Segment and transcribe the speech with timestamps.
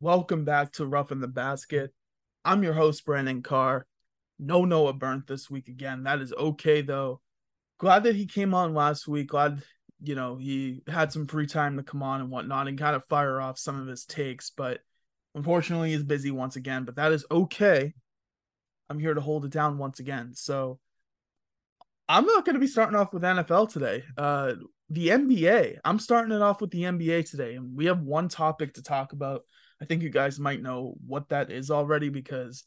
[0.00, 1.94] Welcome back to Roughing the Basket.
[2.44, 3.86] I'm your host, Brandon Carr.
[4.40, 6.02] No Noah Berndt this week again.
[6.02, 7.20] That is okay though.
[7.78, 9.28] Glad that he came on last week.
[9.28, 9.62] Glad
[10.02, 13.06] you know he had some free time to come on and whatnot and kind of
[13.06, 14.80] fire off some of his takes, but
[15.36, 16.84] unfortunately he's busy once again.
[16.84, 17.94] But that is okay.
[18.90, 20.32] I'm here to hold it down once again.
[20.34, 20.80] So
[22.08, 24.02] I'm not going to be starting off with NFL today.
[24.18, 24.54] Uh,
[24.90, 25.78] the NBA.
[25.84, 29.12] I'm starting it off with the NBA today, and we have one topic to talk
[29.12, 29.42] about.
[29.80, 32.64] I think you guys might know what that is already because,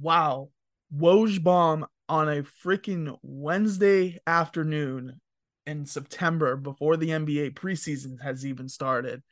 [0.00, 0.50] wow,
[0.94, 5.20] Woj bomb on a freaking Wednesday afternoon
[5.66, 9.22] in September before the NBA preseason has even started.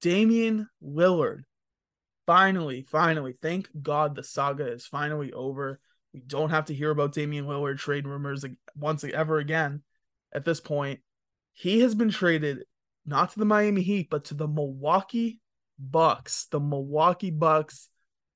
[0.00, 1.42] Damian Lillard,
[2.26, 5.80] finally, finally, thank God the saga is finally over.
[6.12, 8.44] We don't have to hear about Damian Lillard trade rumors
[8.76, 9.82] once ever again
[10.32, 11.00] at this point.
[11.54, 12.64] He has been traded
[13.06, 15.40] not to the Miami Heat, but to the Milwaukee
[15.78, 16.46] Bucks.
[16.50, 17.88] The Milwaukee Bucks.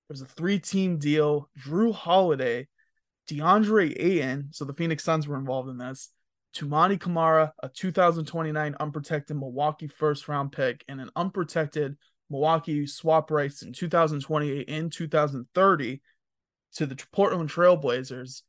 [0.08, 1.50] There's a three team deal.
[1.58, 2.68] Jrue Holiday,
[3.30, 4.48] DeAndre Ayton.
[4.52, 6.10] So the Phoenix Suns were involved in this.
[6.56, 11.96] Toumani Camara, a 2029 unprotected Milwaukee first round pick, and an unprotected
[12.30, 16.00] Milwaukee swap rights in 2028 and 2030
[16.74, 18.42] to the Portland Trailblazers.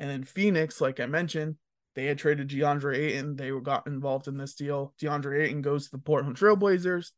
[0.00, 1.56] And then Phoenix, like I mentioned,
[1.94, 3.36] they had traded DeAndre Ayton.
[3.36, 4.94] They got involved in this deal.
[5.02, 7.10] DeAndre Ayton goes to the Portland Trailblazers.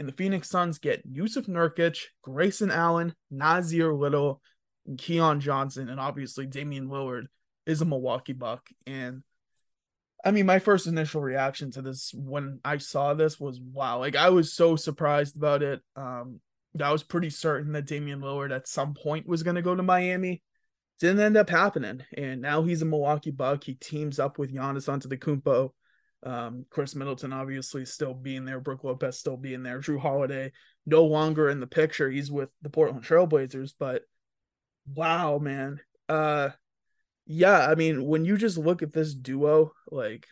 [0.00, 4.40] And the Phoenix Suns get Jusuf Nurkic, Grayson Allen, Nassir Little,
[4.86, 5.90] and Keon Johnson.
[5.90, 7.26] And obviously Damian Lillard
[7.66, 8.66] is a Milwaukee Buck.
[8.86, 9.22] And
[10.24, 13.98] I mean, my first initial reaction to this when I saw this was wow.
[13.98, 15.82] Like I was so surprised about it.
[15.94, 16.40] Um,
[16.82, 19.82] I was pretty certain that Damian Lillard at some point was going to go to
[19.82, 20.42] Miami.
[20.98, 23.64] Didn't end up happening, and now he's a Milwaukee Buck.
[23.64, 25.72] He teams up with Giannis Antetokounmpo.
[26.22, 30.52] Um, Khris Middleton obviously still being there, Brook Lopez still being there, Jrue Holiday
[30.86, 32.10] no longer in the picture.
[32.10, 34.02] He's with the Portland Trailblazers, but
[34.94, 35.80] wow, man.
[36.08, 36.50] Uh,
[37.26, 40.26] yeah, I mean, when you just look at this duo, like,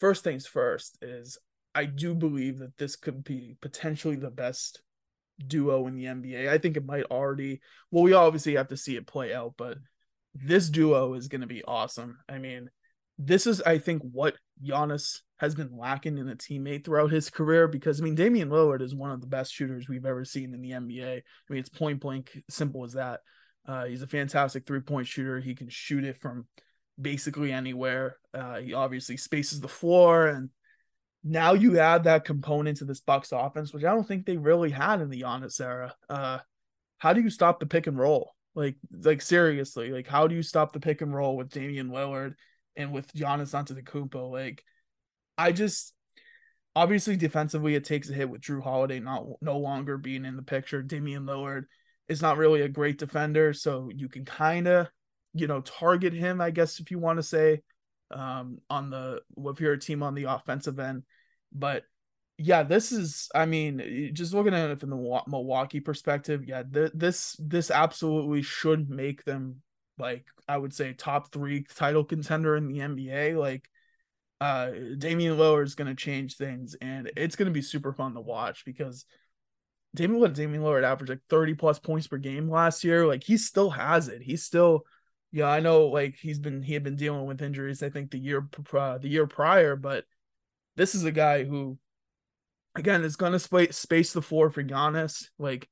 [0.00, 1.38] first things first is
[1.74, 4.80] I do believe that this could be potentially the best
[5.44, 6.48] duo in the NBA.
[6.48, 7.60] I think it might already.
[7.90, 9.78] Well, we obviously have to see it play out, but
[10.34, 12.18] this duo is going to be awesome.
[12.28, 12.70] I mean,
[13.18, 17.68] this is I think what Giannis has been lacking in a teammate throughout his career
[17.68, 20.62] because I mean Damian Lillard is one of the best shooters we've ever seen in
[20.62, 21.18] the NBA.
[21.18, 21.22] I
[21.52, 23.20] mean it's point blank simple as that.
[23.66, 25.40] Uh, he's a fantastic three point shooter.
[25.40, 26.46] He can shoot it from
[27.00, 28.18] basically anywhere.
[28.32, 30.50] Uh, he obviously spaces the floor and
[31.26, 34.70] now you add that component to this Bucks offense, which I don't think they really
[34.70, 35.94] had in the Giannis era.
[36.08, 36.38] Uh,
[36.98, 38.34] how do you stop the pick and roll?
[38.54, 42.34] Like, like seriously, like how do you stop the pick and roll with Damian Lillard
[42.76, 44.30] and with Giannis Antetokounmpo?
[44.30, 44.62] Like,
[45.36, 45.94] I just
[46.76, 50.42] obviously defensively it takes a hit with Jrue Holiday not no longer being in the
[50.42, 50.82] picture.
[50.82, 51.64] Damian Lillard
[52.08, 54.88] is not really a great defender, so you can kind of
[55.32, 57.62] you know target him, I guess if you want to say
[58.10, 61.02] um, on the if you're a team on the offensive end.
[61.52, 61.84] But
[62.38, 66.92] yeah, this is I mean, just looking at it from the Milwaukee perspective, yeah, th-
[66.94, 69.62] this this absolutely should make them
[69.98, 73.38] like I would say top 3 title contender in the NBA.
[73.38, 73.68] Like
[74.40, 78.64] uh Damian Lillard is to change things and it's to be super fun to watch
[78.64, 79.04] because
[79.94, 83.06] Damian Lillard, Damian Lillard averaged like 30 plus points per game last year.
[83.06, 84.22] Like he still has it.
[84.22, 84.84] He's still
[85.30, 88.18] yeah, I know like he's been he had been dealing with injuries I think the
[88.18, 90.04] year uh, the year prior, but
[90.76, 91.78] this is a guy who
[92.74, 95.28] again is going to space the floor for Giannis.
[95.38, 95.68] Like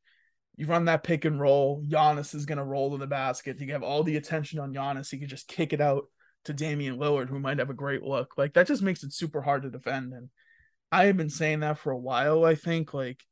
[0.56, 3.60] you run that pick and roll, Giannis is going to roll to the basket.
[3.60, 5.10] You have all the attention on Giannis.
[5.10, 6.04] He could just kick it out
[6.44, 8.34] to Damian Lillard, who might have a great look.
[8.36, 10.12] Like that just makes it super hard to defend.
[10.12, 10.28] And
[10.90, 12.44] I have been saying that for a while.
[12.44, 13.22] I think like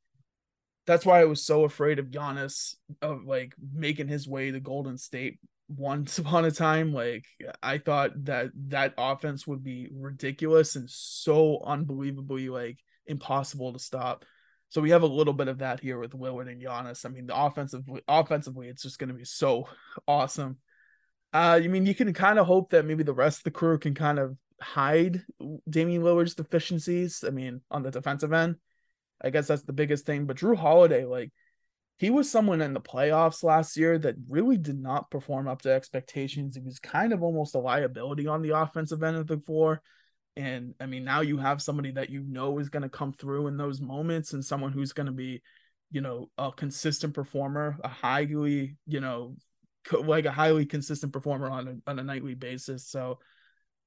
[0.87, 4.97] that's why I was so afraid of Giannis of like making his way to Golden
[4.97, 5.39] State
[5.77, 7.25] once upon a time like
[7.63, 14.25] i thought that that offense would be ridiculous and so unbelievably like impossible to stop
[14.71, 17.05] so we have a little bit of that here with Lillard and Giannis.
[17.05, 19.69] I mean, the offensive offensively, it's just going to be so
[20.07, 20.59] awesome.
[21.33, 23.79] Uh, I mean, you can kind of hope that maybe the rest of the crew
[23.79, 25.23] can kind of hide
[25.69, 27.25] Damian Lillard's deficiencies.
[27.27, 28.57] I mean, on the defensive end,
[29.23, 30.27] I guess that's the biggest thing.
[30.27, 31.33] But Jrue Holiday, like,
[31.99, 35.73] he was someone in the playoffs last year that really did not perform up to
[35.73, 36.57] expectations.
[36.57, 39.83] He was kind of almost a liability on the offensive end of the floor.
[40.37, 43.49] And I mean, now you have somebody that you know is going to come through
[43.49, 45.43] in those moments and someone who's going to be,
[45.91, 49.37] you know, a consistent performer, a highly, you know,
[49.93, 52.87] like a highly consistent performer on a, on a nightly basis.
[52.87, 53.19] So,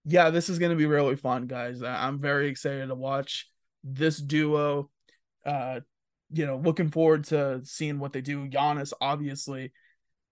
[0.06, 1.82] yeah, this is going to be really fun, guys.
[1.82, 3.48] I'm very excited to watch
[3.84, 4.90] this duo.
[5.46, 5.80] Uh,
[6.32, 8.48] you know, looking forward to seeing what they do.
[8.50, 9.72] Giannis, obviously,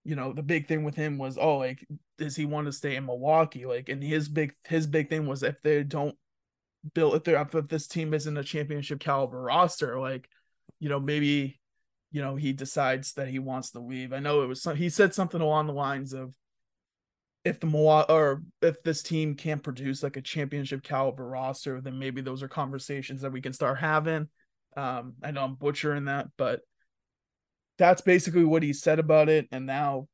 [0.04, 1.86] you know, the big thing with him was, oh, like,
[2.18, 3.66] does he want to stay in Milwaukee?
[3.66, 6.16] Like, and his big his big thing was if they don't
[6.94, 10.28] build if they're if this team isn't a championship caliber roster, like,
[10.80, 11.60] you know, maybe,
[12.12, 14.14] you know, he decides that he wants to leave.
[14.14, 16.34] I know it was he said something along the lines of
[17.44, 21.98] if the Milwaukee or if this team can't produce like a championship caliber roster, then
[22.00, 24.28] maybe those are conversations that we can start having.
[24.78, 26.62] Um, I know I'm butchering that, but
[27.82, 29.48] that's basically what he said about it.
[29.52, 30.08] And now,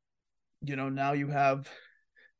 [0.61, 1.69] you know, now you have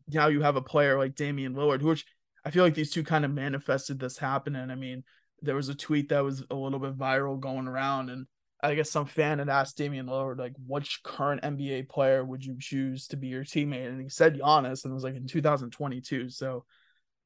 [0.08, 2.06] now you have a player like Damian Lillard, which
[2.46, 4.72] I feel like these two kind of manifested this happening.
[4.72, 5.04] I mean,
[5.42, 8.26] there was a tweet that was a little bit viral going around, and
[8.64, 12.56] I guess some fan had asked Damian Lillard, like, which current NBA player would you
[12.58, 13.90] choose to be your teammate?
[13.90, 16.30] And he said Giannis, and it was like in 2022.
[16.30, 16.64] So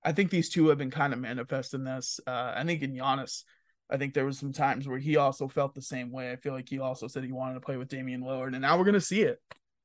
[0.04, 2.20] I think these two have been kind of manifesting this.
[2.26, 3.44] Uh, I think in Giannis,
[3.92, 6.32] I think there was some times where he also felt the same way.
[6.32, 8.78] I feel like he also said he wanted to play with Damian Lillard, and now
[8.78, 9.40] we're gonna see it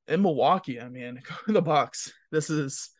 [0.06, 0.80] in Milwaukee.
[0.80, 2.12] I mean, the Bucks.
[2.30, 2.90] This is,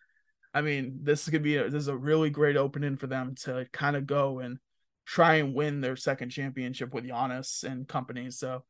[0.52, 3.66] I mean, this could be a, this is a really great opening for them to
[3.72, 4.58] kind of go and
[5.04, 8.30] try and win their second championship with Giannis and company.
[8.30, 8.64] So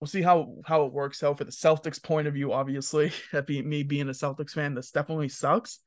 [0.00, 2.52] we'll see how how it works out for the Celtics point of view.
[2.52, 5.78] Obviously, that be me being a Celtics fan, this definitely sucks.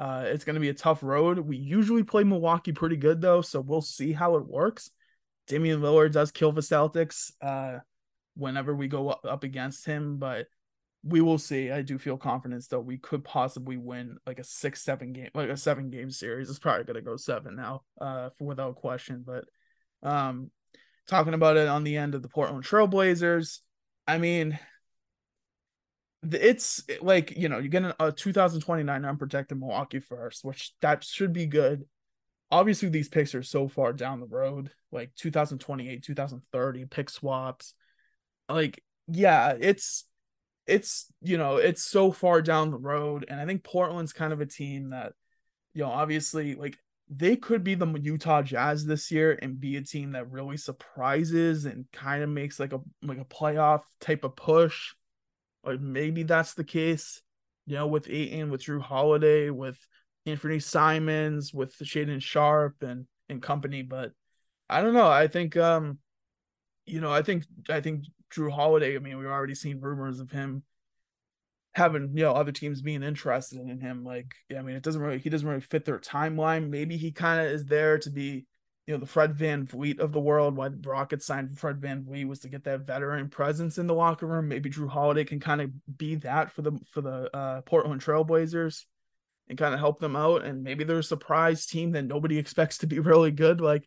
[0.00, 1.38] Uh, it's going to be a tough road.
[1.38, 4.90] We usually play Milwaukee pretty good though, so we'll see how it works.
[5.46, 7.78] Damian Lillard does kill the Celtics uh,
[8.34, 10.46] whenever we go up against him, but
[11.04, 11.70] we will see.
[11.70, 15.48] I do feel confidence that we could possibly win like a six, seven game, like
[15.48, 16.48] a seven game series.
[16.48, 19.24] It's probably gonna go seven now, uh, for, without question.
[19.26, 19.44] But
[20.08, 20.50] um,
[21.08, 23.58] talking about it on the end of the Portland Trailblazers,
[24.06, 24.58] I mean,
[26.22, 31.46] it's like you know you get a 2029 unprotected Milwaukee first, which that should be
[31.46, 31.84] good
[32.52, 37.74] obviously these picks are so far down the road, like 2028, 2030 pick swaps.
[38.48, 40.04] Like, yeah, it's
[40.66, 43.24] it's you know, it's so far down the road.
[43.28, 45.14] And I think Portland's kind of a team that,
[45.74, 46.78] you know, obviously like
[47.08, 51.64] they could be the Utah Jazz this year and be a team that really surprises
[51.64, 54.94] and kind of makes like a like a playoff type of push.
[55.64, 57.22] Like maybe that's the case,
[57.66, 59.78] you know, with Ayton, with Jrue Holiday, with
[60.26, 63.82] Anthony Simons with Shaedon Sharpe and and company.
[63.82, 64.12] But
[64.68, 65.08] I don't know.
[65.08, 65.98] I think um,
[66.86, 68.04] you know, I think I think
[68.34, 68.96] Jrue Holiday.
[68.96, 70.62] I mean, we've already seen rumors of him
[71.74, 74.04] having you know other teams being interested in him.
[74.04, 76.68] Like, yeah, I mean, it doesn't really he doesn't really fit their timeline.
[76.68, 78.46] Maybe he kind of is there to be
[78.86, 80.56] you know the Fred VanVleet of the world.
[80.56, 84.26] Why the Rockets signed Fred VanVleet was to get that veteran presence in the locker
[84.26, 84.48] room.
[84.48, 88.84] Maybe Jrue Holiday can kind of be that for the for the uh, Portland Trailblazers
[89.52, 90.46] and kind of help them out.
[90.46, 93.60] And maybe they're a surprise team that nobody expects to be really good.
[93.60, 93.86] Like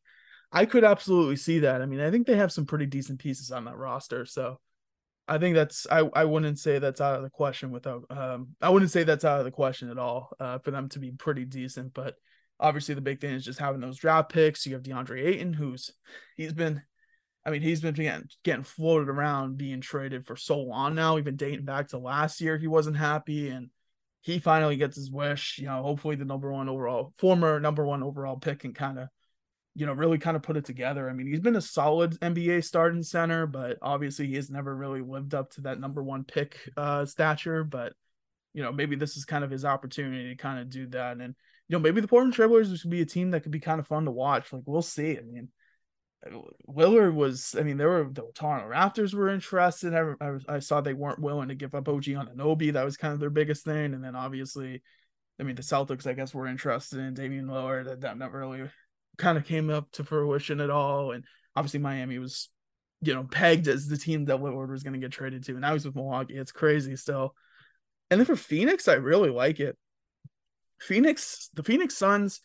[0.52, 1.82] I could absolutely see that.
[1.82, 4.26] I mean, I think they have some pretty decent pieces on that roster.
[4.26, 4.60] So
[5.28, 8.70] I think that's I, I wouldn't say that's out of the question without um I
[8.70, 11.46] wouldn't say that's out of the question at all uh for them to be pretty
[11.46, 11.96] decent.
[11.96, 12.14] But
[12.60, 14.68] obviously the big thing is just having those draft picks.
[14.68, 15.90] You have DeAndre Ayton, who's
[16.38, 16.84] he's been
[17.44, 21.18] I mean, he's been getting, getting floated around being traded for so long now.
[21.18, 23.50] Even dating back to last year, he wasn't happy.
[23.50, 23.70] And
[24.26, 25.60] he finally gets his wish.
[25.60, 29.08] You know, hopefully the number one overall, former number one overall pick and kind of,
[29.76, 31.08] you know, really kind of put it together.
[31.08, 35.02] I mean, he's been a solid NBA starting center, but obviously he has never really
[35.02, 37.64] lived up to that number one pick uh, stature.
[37.64, 37.94] But
[38.56, 41.18] you know, maybe this is kind of his opportunity to kind of do that.
[41.18, 41.36] And
[41.68, 43.86] you know, maybe the Portland Trailblazers would be a team that could be kind of
[43.86, 44.52] fun to watch.
[44.52, 45.20] Like we'll see.
[45.20, 45.50] I mean,
[46.68, 49.94] Lillard was, I mean, there were the Toronto Raptors were interested.
[49.94, 52.74] I, I, I, saw they weren't willing to give up OG Anunoby.
[52.74, 53.94] That was kind of their biggest thing.
[53.94, 54.82] And then obviously,
[55.40, 57.86] I mean, the Celtics, I guess, were interested in Damian Lillard.
[57.86, 58.70] That, that never really
[59.18, 61.12] kind of came up to fruition at all.
[61.12, 62.50] And obviously, Miami was,
[63.02, 65.52] you know, pegged as the team that Lillard was going to get traded to.
[65.52, 66.38] And now he's with Milwaukee.
[66.38, 67.36] It's crazy still.
[68.10, 69.78] And then for Phoenix, I really like it.
[70.80, 72.42] Phoenix, the Phoenix Suns,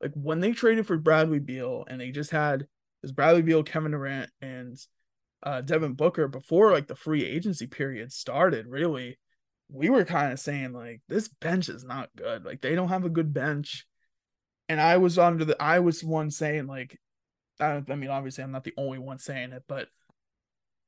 [0.00, 2.66] like when they traded for Bradley Beal and they just had
[3.02, 4.78] is Bradley Beal, Kevin Durant, and
[5.42, 8.66] uh, Devin Booker before like the free agency period started.
[8.66, 9.18] Really,
[9.70, 12.44] we were kind of saying like this bench is not good.
[12.44, 13.86] Like they don't have a good bench.
[14.68, 16.98] And I was under the I was one saying like,
[17.60, 19.88] I, I mean obviously I'm not the only one saying it, but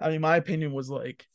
[0.01, 1.27] I mean my opinion was like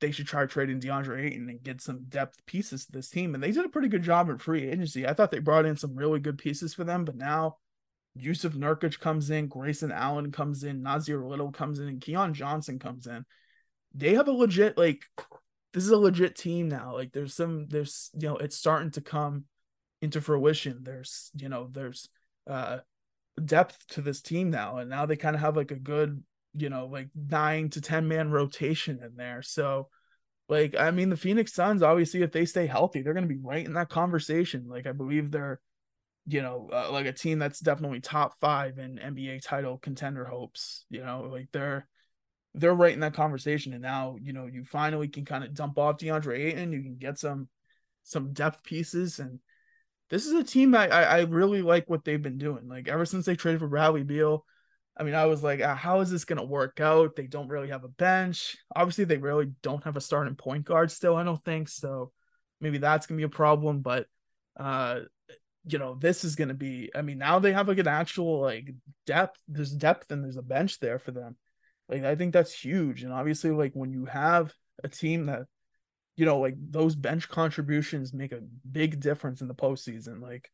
[0.00, 3.34] they should try trading DeAndre Ayton and get some depth pieces to this team.
[3.34, 5.06] And they did a pretty good job in free agency.
[5.06, 7.56] I thought they brought in some really good pieces for them, but now
[8.18, 12.78] Jusuf Nurkic comes in, Grayson Allen comes in, Nassir Little comes in, and Keon Johnson
[12.78, 13.24] comes in.
[13.94, 15.02] They have a legit like
[15.72, 16.94] this is a legit team now.
[16.94, 19.44] Like there's some there's you know it's starting to come
[20.02, 20.80] into fruition.
[20.82, 22.08] There's you know there's
[22.46, 22.78] uh
[23.42, 26.22] depth to this team now, and now they kind of have like a good
[26.54, 29.42] you know, like nine to 10 man rotation in there.
[29.42, 29.88] So,
[30.48, 33.40] like, I mean, the Phoenix Suns, obviously, if they stay healthy, they're going to be
[33.40, 34.66] right in that conversation.
[34.68, 35.60] Like, I believe they're,
[36.28, 40.84] you know, uh, like a team that's definitely top five in NBA title contender hopes.
[40.90, 41.88] You know, like they're,
[42.52, 43.72] they're right in that conversation.
[43.72, 46.72] And now, you know, you finally can kind of dump off DeAndre Ayton.
[46.72, 47.48] You can get some,
[48.02, 49.20] some depth pieces.
[49.20, 49.40] And
[50.10, 52.68] this is a team I, I, I really like what they've been doing.
[52.68, 54.44] Like, ever since they traded for Bradley Beal,
[54.98, 57.16] I mean, I was like, uh, how is this to work out?
[57.16, 58.58] They don't really have a bench.
[58.76, 61.70] Obviously, they really don't have a starting point guard still, I don't think.
[61.70, 62.12] So
[62.60, 63.80] maybe that's to be a problem.
[63.80, 64.06] But,
[64.58, 65.00] uh,
[65.66, 68.40] you know, this is going to be, I mean, now they have like an actual
[68.40, 68.70] like
[69.06, 69.40] depth.
[69.48, 71.36] There's depth and there's a bench there for them.
[71.88, 73.02] Like, I think that's huge.
[73.02, 75.42] And obviously, like when you have a team that,
[76.16, 80.20] you know, like those bench contributions make a big difference in the postseason.
[80.20, 80.50] Like,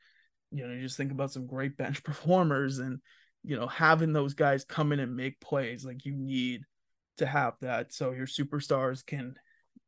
[0.50, 3.00] you know, you just think about some great bench performers and,
[3.42, 6.62] you know, having those guys come in and make plays, like you need
[7.18, 9.34] to have that so your superstars can,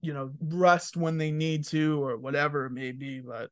[0.00, 3.20] you know, rest when they need to or whatever it may be.
[3.20, 3.50] But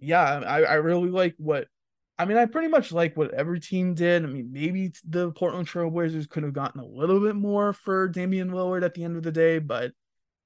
[0.00, 1.68] yeah, I, I really like what
[2.18, 4.24] I mean, I pretty much like what every team did.
[4.24, 8.50] I mean, maybe the Portland Trailblazers could have gotten a little bit more for Damian
[8.50, 9.92] Lillard at the end of the day, but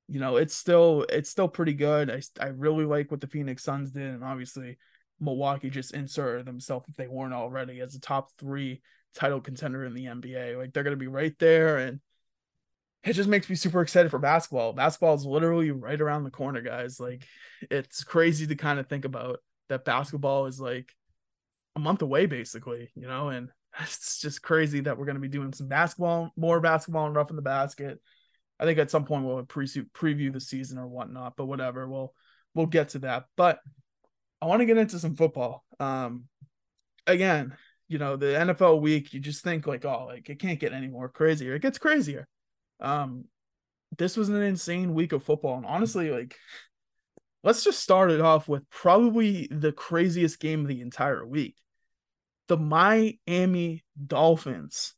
[0.06, 2.11] you know, it's still it's still pretty good.
[2.11, 4.78] I I really like what the Phoenix Suns did, and obviously
[5.18, 8.80] Milwaukee just inserted themselves if they weren't already as a top three
[9.16, 10.56] title contender in the NBA.
[10.56, 12.00] Like they're gonna be right there, and
[13.04, 14.73] it just makes me super excited for basketball.
[14.73, 16.99] Basketball is literally right around the corner, guys.
[16.99, 17.26] Like
[17.70, 20.90] it's crazy to kind of think about that basketball is like
[21.76, 25.52] a month away, basically, you know, and it's just crazy that we're gonna be doing
[25.52, 28.00] some basketball, more basketball and roughing the basket.
[28.58, 32.14] I think at some point we'll pre- preview the season or whatnot, but whatever, we'll
[32.54, 33.25] we'll get to that.
[33.37, 33.58] But
[34.40, 35.64] I want to get into some football.
[35.78, 36.25] Um,
[37.06, 37.56] again,
[37.88, 40.88] you know, the NFL week, you just think like, oh, like it can't get any
[40.88, 41.54] more crazier.
[41.54, 42.28] It gets crazier.
[42.81, 43.26] Um,
[43.97, 46.37] this was an insane week of football, and honestly, like,
[47.43, 51.57] let's just start it off with probably the craziest game of the entire week.
[52.49, 54.95] The Miami Dolphins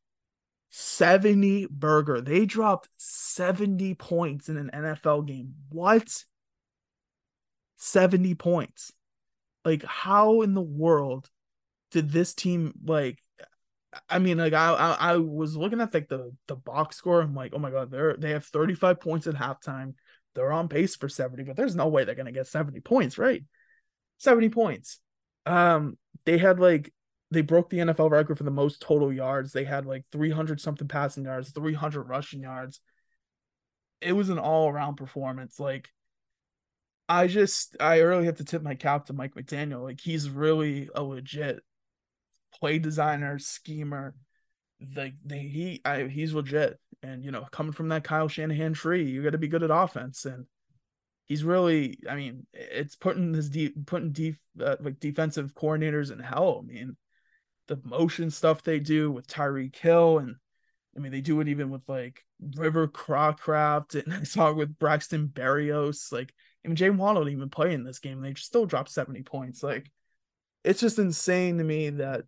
[0.70, 2.20] 70 burger.
[2.20, 5.54] They dropped 70 points in an NFL game.
[5.70, 6.24] What?
[7.76, 8.92] 70 points
[9.66, 11.28] like how in the world
[11.90, 13.22] did this team like
[14.08, 17.20] I mean, like I, I, I was looking at like the the box score.
[17.20, 19.94] I'm like, oh my god, they're they have 35 points at halftime.
[20.34, 23.42] They're on pace for 70, but there's no way they're gonna get 70 points, right?
[24.18, 25.00] 70 points.
[25.46, 26.92] Um, they had like
[27.30, 29.52] they broke the NFL record for the most total yards.
[29.52, 32.80] They had like 300 something passing yards, 300 rushing yards.
[34.00, 35.58] It was an all around performance.
[35.58, 35.88] Like
[37.08, 39.82] I just I really have to tip my cap to Mike McDaniel.
[39.82, 41.62] Like he's really a legit
[42.58, 44.14] play designer, schemer.
[44.94, 46.78] Like they, he I he's legit.
[47.02, 49.70] And you know, coming from that Kyle Shanahan tree, you got to be good at
[49.70, 50.24] offense.
[50.24, 50.46] And
[51.26, 56.18] he's really, I mean, it's putting his deep putting deep uh, like defensive coordinators in
[56.18, 56.62] hell.
[56.62, 56.96] I mean,
[57.68, 60.36] the motion stuff they do with Tyreek Hill, and
[60.96, 62.24] I mean, they do it even with like
[62.56, 66.12] River Cracraft and I saw it with Braxton Berrios.
[66.12, 66.32] Like
[66.66, 68.20] I mean, Jay Waddle didn't even play in this game.
[68.20, 69.62] They still dropped 70 points.
[69.62, 69.88] Like,
[70.64, 72.24] it's just insane to me that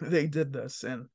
[0.00, 0.84] they did this.
[0.84, 1.06] And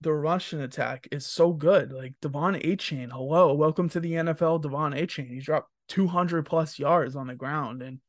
[0.00, 1.92] the rushing attack is so good.
[1.92, 5.28] Like, De'Von Achane, hello, welcome to the NFL, De'Von Achane.
[5.28, 7.82] He dropped 200 plus yards on the ground.
[7.82, 8.00] And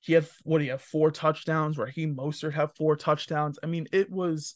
[0.00, 1.78] he had, what do you have, four touchdowns?
[1.78, 3.58] Raheem Mostert had four touchdowns.
[3.62, 4.54] I mean, it was,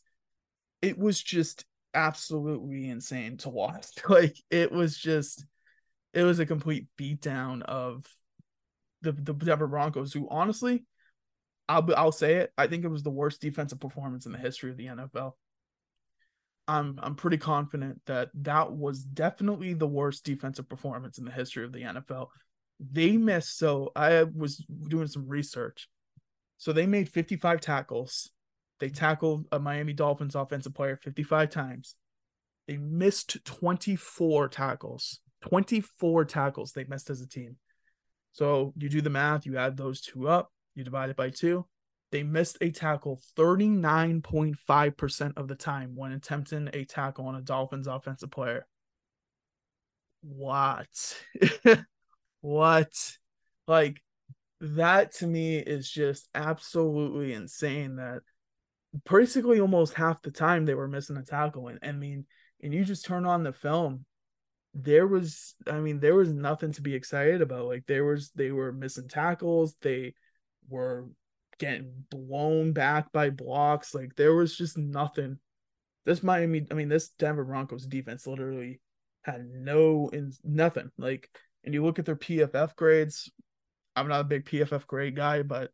[0.83, 3.87] it was just absolutely insane to watch.
[4.09, 5.45] Like, it was just,
[6.15, 8.07] it was a complete beatdown of
[9.03, 10.85] the the Denver Broncos, who honestly,
[11.69, 14.71] I'll I'll say it, I think it was the worst defensive performance in the history
[14.71, 15.33] of the NFL.
[16.67, 21.65] I'm I'm pretty confident that that was definitely the worst defensive performance in the history
[21.65, 22.29] of the NFL.
[22.79, 25.89] They missed so I was doing some research.
[26.59, 28.31] So they made 55 tackles.
[28.81, 31.95] They tackled a Miami Dolphins offensive player 55 times.
[32.67, 35.21] They missed 24 tackles.
[35.43, 37.57] 24 tackles they missed as a team.
[38.33, 41.67] So you do the math, you add those two up, you divide it by two.
[42.11, 47.87] They missed a tackle 39.5% of the time when attempting a tackle on a Dolphins
[47.87, 48.67] offensive player.
[50.23, 50.89] What?
[52.41, 52.93] what?
[53.67, 54.01] Like,
[54.61, 58.23] that to me is just absolutely insane that
[59.09, 61.69] basically almost half the time they were missing a tackle.
[61.69, 62.25] And I mean,
[62.63, 64.07] and you just turn on the film
[64.75, 67.67] there was I mean there was nothing to be excited about.
[67.67, 70.15] Like there was they were missing tackles, they
[70.69, 71.07] were
[71.59, 73.95] getting blown back by blocks.
[73.95, 75.39] Like there was just nothing
[76.09, 78.81] this Miami, I mean, this Denver Broncos defense literally
[79.25, 80.91] had no in nothing.
[80.97, 81.29] Like,
[81.65, 83.31] and you look at their PFF grades.
[83.95, 85.71] I'm not a big PFF grade guy, but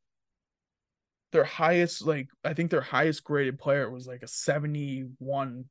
[1.30, 5.66] their highest, like, I think their highest graded player was like a 71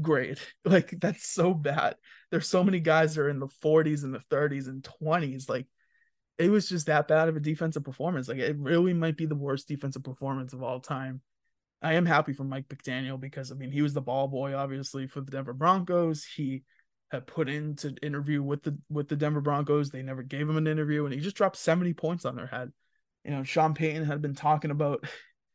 [0.00, 0.38] grade.
[0.64, 1.96] Like, that's so bad.
[2.30, 5.48] There's so many guys that are in the 40s and the 30s and 20s.
[5.48, 5.66] Like,
[6.38, 8.28] it was just that bad of a defensive performance.
[8.28, 11.22] Like, it really might be the worst defensive performance of all time.
[11.82, 15.06] I am happy for Mike McDaniel because I mean he was the ball boy obviously
[15.06, 16.24] for the Denver Broncos.
[16.24, 16.62] He
[17.10, 19.90] had put in to interview with the with the Denver Broncos.
[19.90, 22.72] They never gave him an interview, and he just dropped seventy points on their head.
[23.24, 25.04] You know, Sean Payton had been talking about,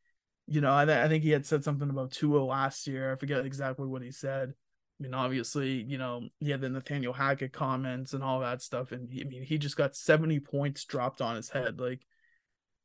[0.46, 3.12] you know, I, th- I think he had said something about Tua last year.
[3.12, 4.54] I forget exactly what he said.
[5.00, 9.10] I mean, obviously, you know, yeah, the Nathaniel Hackett comments and all that stuff, and
[9.10, 11.80] he, I mean, he just got seventy points dropped on his head.
[11.80, 12.00] Like,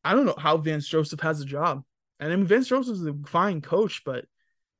[0.03, 1.83] I don't know how Vance Joseph has a job.
[2.19, 4.25] And I mean, Vince Joseph is a fine coach, but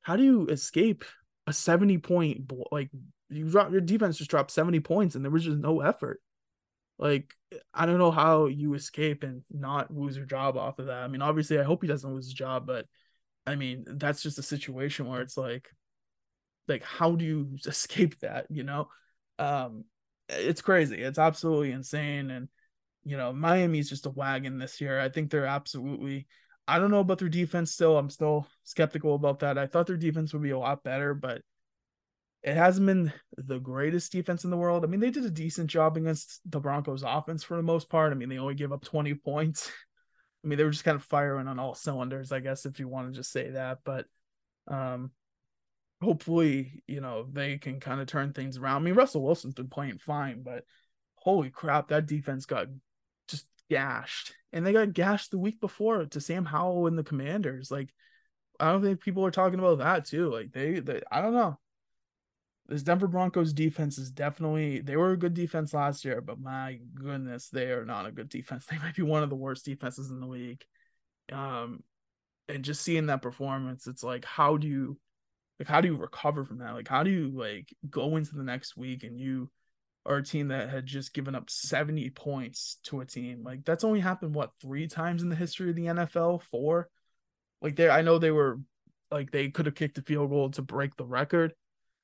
[0.02, 1.04] how do you escape
[1.48, 2.90] a 70 point like
[3.30, 6.22] you drop your defense just dropped 70 points and there was just no effort.
[7.00, 7.34] Like
[7.74, 11.04] I don't know how you escape and not lose your job off of that.
[11.04, 12.86] I mean, obviously I hope he doesn't lose his job, but
[13.46, 15.70] I mean, that's just a situation where it's like
[16.68, 18.90] like how do you escape that, you know?
[19.40, 19.86] Um
[20.30, 20.98] it's crazy.
[20.98, 22.50] It's absolutely insane and
[23.04, 25.00] you know, Miami's just a wagon this year.
[25.00, 26.28] I think they're absolutely
[26.68, 27.98] I don't know about their defense still.
[27.98, 29.58] I'm still skeptical about that.
[29.58, 31.42] I thought their defense would be a lot better, but
[32.44, 34.84] it hasn't been the greatest defense in the world.
[34.84, 38.12] I mean, they did a decent job against the Broncos offense for the most part.
[38.12, 39.72] I mean, they only give up 20 points.
[40.44, 42.88] I mean, they were just kind of firing on all cylinders, I guess, if you
[42.88, 43.80] want to just say that.
[43.84, 44.06] But
[44.68, 45.12] um
[46.02, 48.82] hopefully, you know, they can kind of turn things around.
[48.82, 50.64] I mean, Russell Wilson's been playing fine, but
[51.16, 52.68] holy crap, that defense got
[53.28, 57.72] just gashed, and they got gashed the week before to Sam Howell and the Commanders.
[57.72, 57.94] Like,
[58.60, 60.32] I don't think people are talking about that too.
[60.32, 61.58] Like, they, they I don't know.
[62.68, 66.80] This Denver Broncos defense is definitely they were a good defense last year, but my
[66.96, 68.66] goodness, they are not a good defense.
[68.70, 70.64] They might be one of the worst defenses in the league.
[71.32, 71.84] Um,
[72.50, 74.98] and just seeing that performance, it's like, how do you,
[75.60, 76.74] like, how do you recover from that?
[76.74, 79.50] Like, how do you like go into the next week and you
[80.08, 83.44] are a team that had just given up 70 points to a team.
[83.44, 86.42] Like that's only happened what three times in the history of the NFL?
[86.44, 86.90] Four.
[87.62, 88.60] Like they I know they were
[89.12, 91.54] like they could have kicked a field goal to break the record.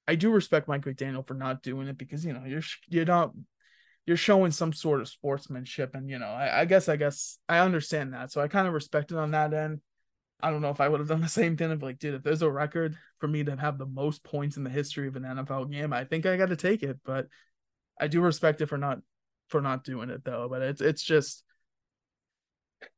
[0.05, 3.31] I do respect Mike McDaniel for not doing it because you know you're you're not
[4.05, 7.59] you're showing some sort of sportsmanship and you know I, I guess I guess I
[7.59, 9.79] understand that so I kind of respect it on that end.
[10.41, 12.23] I don't know if I would have done the same thing if like dude if
[12.23, 15.23] there's a record for me to have the most points in the history of an
[15.23, 17.27] NFL game I think I got to take it but
[17.99, 18.99] I do respect it for not
[19.47, 21.43] for not doing it though, but it's it's just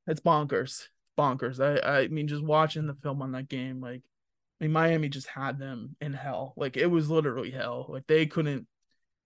[0.07, 0.87] it's bonkers.
[1.17, 1.59] Bonkers.
[1.59, 4.01] I I mean just watching the film on that game like
[4.59, 6.53] I mean Miami just had them in hell.
[6.57, 7.87] Like it was literally hell.
[7.89, 8.67] Like they couldn't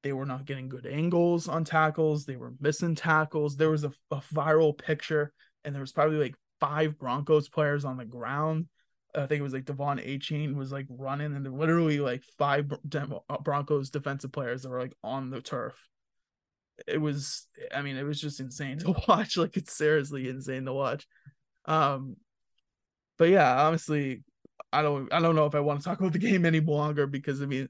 [0.01, 2.25] they were not getting good angles on tackles.
[2.25, 3.55] They were missing tackles.
[3.55, 7.97] There was a, a viral picture and there was probably like five Broncos players on
[7.97, 8.67] the ground.
[9.15, 13.37] I think it was like De'Von Achane was like running, and literally like five uh,
[13.41, 15.73] Broncos defensive players that were like on the turf.
[16.87, 19.35] It was, I mean, it was just insane to watch.
[19.35, 21.07] Like it's seriously insane to watch.
[21.65, 22.17] Um,
[23.17, 24.23] but yeah, honestly,
[24.71, 27.07] I don't, I don't know if I want to talk about the game any longer
[27.07, 27.67] because I mean,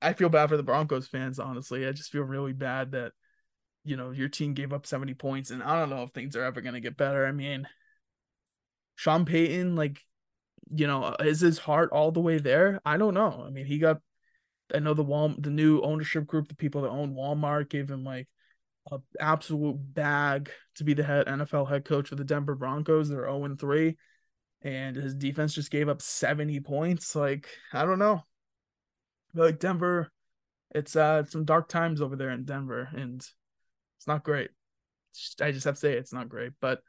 [0.00, 1.38] I feel bad for the Broncos fans.
[1.38, 3.12] Honestly, I just feel really bad that
[3.84, 6.44] you know your team gave up 70 points, and I don't know if things are
[6.44, 7.26] ever gonna get better.
[7.26, 7.66] I mean,
[8.96, 10.00] Sean Payton, like
[10.70, 12.80] you know, is his heart all the way there?
[12.84, 13.44] I don't know.
[13.46, 14.00] I mean, he got
[14.74, 18.04] I know the Wal the new ownership group, the people that own Walmart gave him
[18.04, 18.28] like
[18.90, 23.08] a absolute bag to be the head NFL head coach for the Denver Broncos.
[23.08, 23.96] They're 0 3.
[24.62, 27.16] And his defense just gave up 70 points.
[27.16, 28.24] Like, I don't know.
[29.34, 30.10] Like Denver,
[30.74, 33.26] it's uh some dark times over there in Denver, and
[34.00, 34.48] it's not great.
[35.42, 36.52] I just have to say it's not great.
[36.58, 36.80] But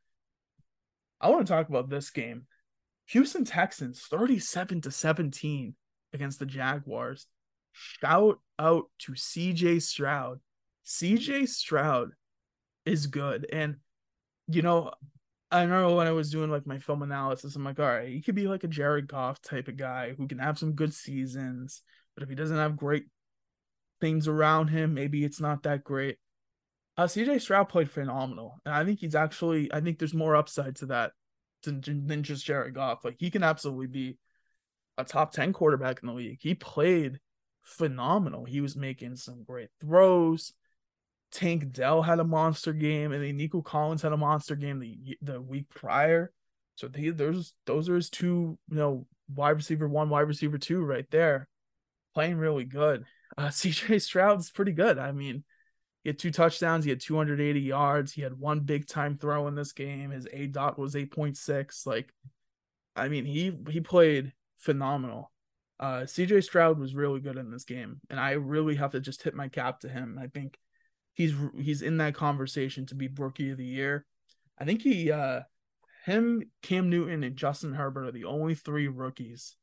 [1.19, 2.47] I want to talk about this game
[3.07, 5.75] Houston Texans 37 to 17
[6.13, 7.27] against the Jaguars.
[7.73, 10.39] Shout out to CJ Stroud.
[10.85, 12.11] CJ Stroud
[12.85, 13.45] is good.
[13.51, 13.77] And,
[14.47, 14.91] you know,
[15.51, 18.21] I know when I was doing like my film analysis, I'm like, all right, he
[18.21, 21.81] could be like a Jared Goff type of guy who can have some good seasons,
[22.15, 23.07] but if he doesn't have great
[23.99, 26.17] things around him, maybe it's not that great.
[26.97, 30.75] Uh, CJ Stroud played phenomenal, and I think he's actually, I think there's more upside
[30.77, 31.11] to that
[31.63, 33.05] than, than just Jared Goff.
[33.05, 34.17] Like he can absolutely be
[34.97, 36.39] a top 10 quarterback in the league.
[36.41, 37.19] He played
[37.63, 38.45] phenomenal.
[38.45, 40.53] He was making some great throws.
[41.31, 45.17] Tank Dell had a monster game, and then Nico Collins had a monster game the
[45.21, 46.31] the week prior.
[46.75, 51.09] So there's those are his two, you know, wide receiver one, wide receiver two right
[51.09, 51.47] there,
[52.13, 53.05] playing really good.
[53.37, 54.97] Uh, CJ Stroud's pretty good.
[54.97, 55.45] I mean,
[56.03, 56.83] he had two touchdowns.
[56.83, 58.13] He had 280 yards.
[58.13, 60.09] He had one big time throw in this game.
[60.11, 61.85] His aDOT was 8.6.
[61.85, 62.11] Like,
[62.95, 65.31] I mean, he he played phenomenal.
[65.79, 69.21] Uh, CJ Stroud was really good in this game, and I really have to just
[69.21, 70.19] tip my cap to him.
[70.21, 70.57] I think
[71.13, 74.05] he's he's in that conversation to be rookie of the year.
[74.59, 75.41] I think he uh
[76.05, 79.55] him, Cam Newton, and Justin Herbert are the only three rookies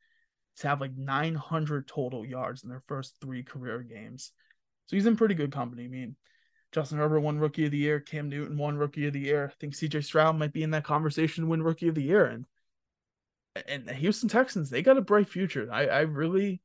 [0.59, 4.33] to have like 900 total yards in their first three career games.
[4.89, 5.85] So he's in pretty good company.
[5.85, 6.17] I mean,
[6.73, 9.51] Justin Herbert won Rookie of the Year, Cam Newton won Rookie of the Year.
[9.53, 12.27] I think CJ Stroud might be in that conversation to win Rookie of the Year.
[12.27, 12.47] And
[13.67, 15.69] and Houston Texans, they got a bright future.
[15.73, 16.61] I, I really,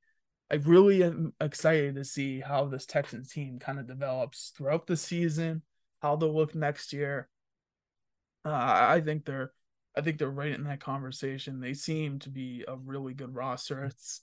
[0.52, 4.98] I really am excited to see how this Texans team kind of develops throughout the
[4.98, 5.64] season,
[6.02, 7.30] how they'll look next year.
[8.46, 9.52] Uh, I think they're,
[9.96, 11.60] I think they're right in that conversation.
[11.60, 13.86] They seem to be a really good roster.
[13.86, 14.22] It's,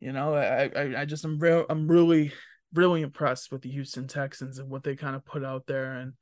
[0.00, 2.32] you know, I, I, I just am real, I'm really,
[2.74, 6.12] really impressed with the Houston Texans and what they kind of put out there and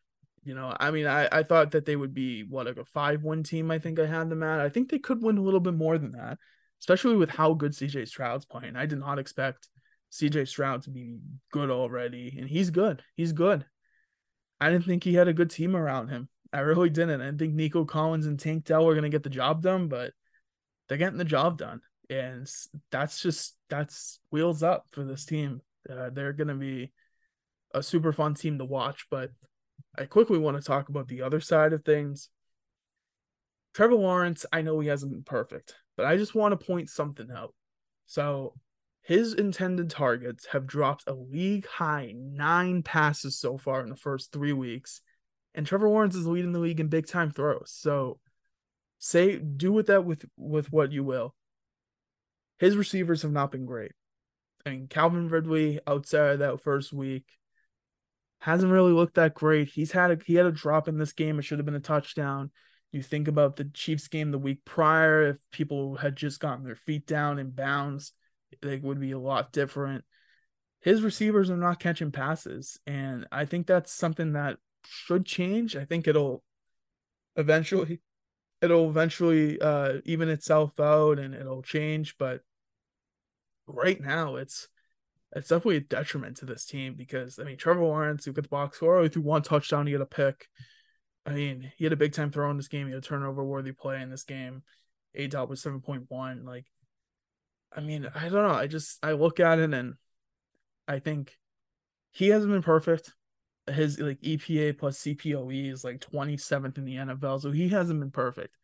[0.44, 3.22] you know, I mean, I, I thought that they would be what like a five
[3.22, 3.70] win team.
[3.70, 4.60] I think I had them at.
[4.60, 6.38] I think they could win a little bit more than that,
[6.80, 8.76] especially with how good CJ Stroud's playing.
[8.76, 9.68] I did not expect
[10.12, 11.16] CJ Stroud to be
[11.50, 13.02] good already, and he's good.
[13.16, 13.64] He's good.
[14.60, 16.28] I didn't think he had a good team around him.
[16.52, 17.22] I really didn't.
[17.22, 20.12] I think Nico Collins and Tank Dell were gonna get the job done, but
[20.88, 22.50] they're getting the job done, and
[22.90, 25.60] that's just that's wheels up for this team.
[25.88, 26.92] Uh, they're gonna be
[27.72, 29.30] a super fun team to watch, but
[29.96, 32.30] I quickly want to talk about the other side of things.
[33.74, 37.28] Trevor Lawrence, I know he hasn't been perfect, but I just want to point something
[37.30, 37.54] out.
[38.06, 38.54] So,
[39.02, 44.32] his intended targets have dropped a league high nine passes so far in the first
[44.32, 45.00] three weeks,
[45.54, 47.72] and Trevor Lawrence is leading the league in big time throws.
[47.74, 48.18] So,
[48.98, 51.34] say do with that with with what you will.
[52.64, 53.92] His receivers have not been great.
[54.64, 57.27] I mean, Calvin Ridley outside of that first week
[58.38, 59.68] hasn't really looked that great.
[59.68, 61.38] He's had a he had a drop in this game.
[61.38, 62.50] It should have been a touchdown.
[62.90, 66.74] You think about the Chiefs game the week prior, if people had just gotten their
[66.74, 68.12] feet down and bounds,
[68.62, 70.03] they would be a lot different.
[70.81, 75.77] His receivers are not catching passes, and I think that's something that should change.
[75.77, 76.42] I think it'll
[77.37, 78.00] eventually
[78.62, 82.40] it'll eventually uh even itself out and it'll change, but
[83.66, 84.68] right now it's
[85.35, 88.48] it's definitely a detriment to this team because I mean Trevor Lawrence, who got the
[88.48, 90.48] box score, oh, only threw one touchdown, he had a pick.
[91.27, 92.87] I mean, he had a big time throw in this game.
[92.87, 94.62] He had a turnover worthy play in this game.
[95.18, 96.44] aDOT was seven point one.
[96.44, 96.66] Like,
[97.74, 98.55] I mean, I don't know.
[98.55, 99.94] I just I look at it and
[100.87, 101.37] I think
[102.12, 103.12] he hasn't been perfect.
[103.66, 108.11] His like EPA plus CPOE is like 27th in the NFL, so he hasn't been
[108.11, 108.57] perfect.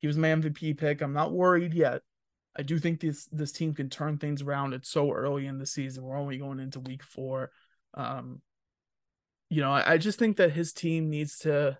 [0.00, 1.00] He was my MVP pick.
[1.00, 2.02] I'm not worried yet.
[2.56, 4.72] I do think this this team can turn things around.
[4.72, 6.04] It's so early in the season.
[6.04, 7.50] We're only going into week four.
[7.94, 8.42] Um,
[9.48, 11.78] you know, I, I just think that his team needs to.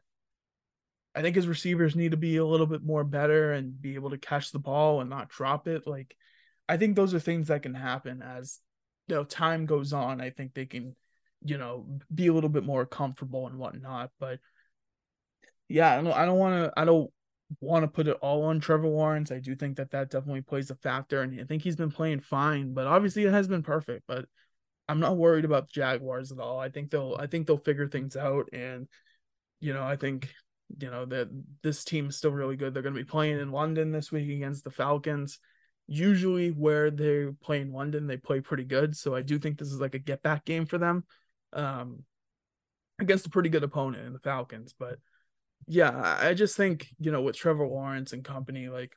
[1.15, 4.11] I think his receivers need to be a little bit more better and be able
[4.11, 5.87] to catch the ball and not drop it.
[5.87, 6.15] Like,
[6.69, 8.61] I think those are things that can happen as
[9.09, 10.21] you know time goes on.
[10.21, 10.95] I think they can,
[11.43, 14.11] you know, be a little bit more comfortable and whatnot.
[14.21, 14.39] But
[15.69, 16.13] yeah, I don't.
[16.13, 16.73] I don't want to.
[16.81, 17.11] I don't
[17.61, 19.31] want to put it all on Trevor Lawrence.
[19.33, 22.21] I do think that that definitely plays a factor, and I think he's been playing
[22.21, 22.75] fine.
[22.75, 24.05] But obviously, it has been perfect.
[24.07, 24.27] But
[24.89, 26.59] I'm not worried about the Jaguars at all.
[26.59, 28.89] I think they'll I think they'll figure things out, and
[29.61, 30.33] you know I think
[30.79, 31.29] you know that
[31.63, 32.75] this team is still really good.
[32.75, 35.39] They're going to be playing in London this week against the Falcons.
[35.87, 38.95] Usually, where they play in London, they play pretty good.
[38.97, 41.05] So I do think this is like a get back game for them
[41.55, 42.05] um,
[42.99, 44.75] against a pretty good opponent in the Falcons.
[44.79, 44.99] But
[45.67, 48.93] yeah, I just think, you know, with Trevor Lawrence and company, like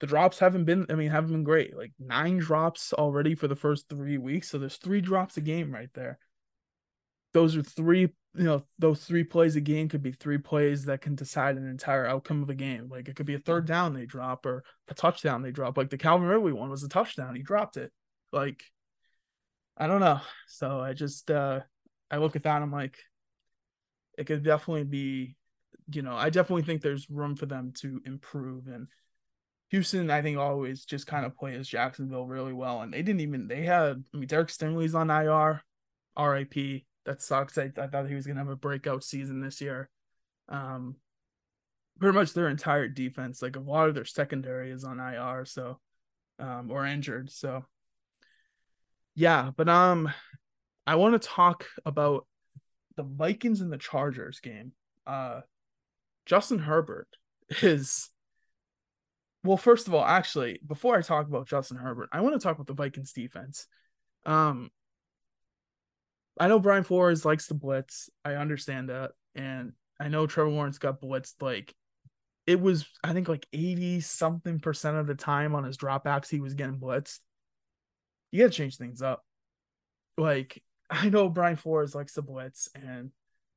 [0.00, 1.76] the drops haven't been, I mean, haven't been great.
[1.76, 4.48] Like nine drops already for the first three weeks.
[4.48, 6.18] So there's three drops a game right there.
[7.32, 11.00] Those are three, you know, those three plays a game could be three plays that
[11.00, 12.88] can decide an entire outcome of a game.
[12.90, 15.76] Like it could be a third down they drop or a touchdown they drop.
[15.76, 17.36] Like the Calvin Ridley one was a touchdown.
[17.36, 17.92] He dropped it.
[18.32, 18.64] Like,
[19.76, 20.20] I don't know.
[20.48, 21.60] So I just, uh,
[22.10, 22.56] I look at that.
[22.56, 22.98] And I'm like,
[24.18, 25.36] it could definitely be
[25.92, 28.66] you know, I definitely think there's room for them to improve.
[28.68, 28.88] And
[29.70, 32.82] Houston, I think, always just kind of plays Jacksonville really well.
[32.82, 35.62] And they didn't even, they had, I mean, Derek Stingley's on IR,
[36.18, 36.82] RIP.
[37.06, 37.56] That sucks.
[37.58, 39.88] I, I thought he was going to have a breakout season this year.
[40.48, 40.96] Um,
[41.98, 45.78] pretty much their entire defense, like a lot of their secondary is on IR, so,
[46.38, 47.30] um, or injured.
[47.30, 47.64] So,
[49.14, 50.10] yeah, but, um,
[50.86, 52.26] I want to talk about
[52.96, 54.72] the Vikings and the Chargers game.
[55.06, 55.40] Uh,
[56.26, 57.08] Justin Herbert
[57.62, 58.10] is
[59.42, 62.56] well, first of all, actually, before I talk about Justin Herbert, I want to talk
[62.56, 63.66] about the Vikings defense.
[64.26, 64.70] Um,
[66.38, 68.10] I know Brian Flores likes to blitz.
[68.24, 71.74] I understand that, and I know Trevor Lawrence got blitzed like
[72.46, 72.86] it was.
[73.02, 76.78] I think like eighty something percent of the time on his dropbacks, he was getting
[76.78, 77.20] blitzed.
[78.30, 79.24] You got to change things up.
[80.18, 83.10] Like I know Brian Flores likes to blitz, and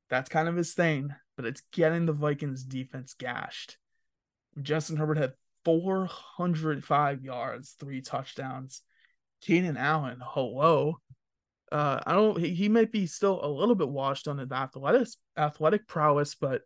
[0.08, 3.76] that's kind of his thing, but it's getting the Vikings defense gashed.
[4.60, 5.32] Justin Herbert had
[5.64, 8.82] 405 yards, three touchdowns.
[9.40, 10.98] Keenan Allen, hello.
[11.72, 12.38] Uh, I don't.
[12.38, 16.62] He, he might be still a little bit washed on his athletic athletic prowess, but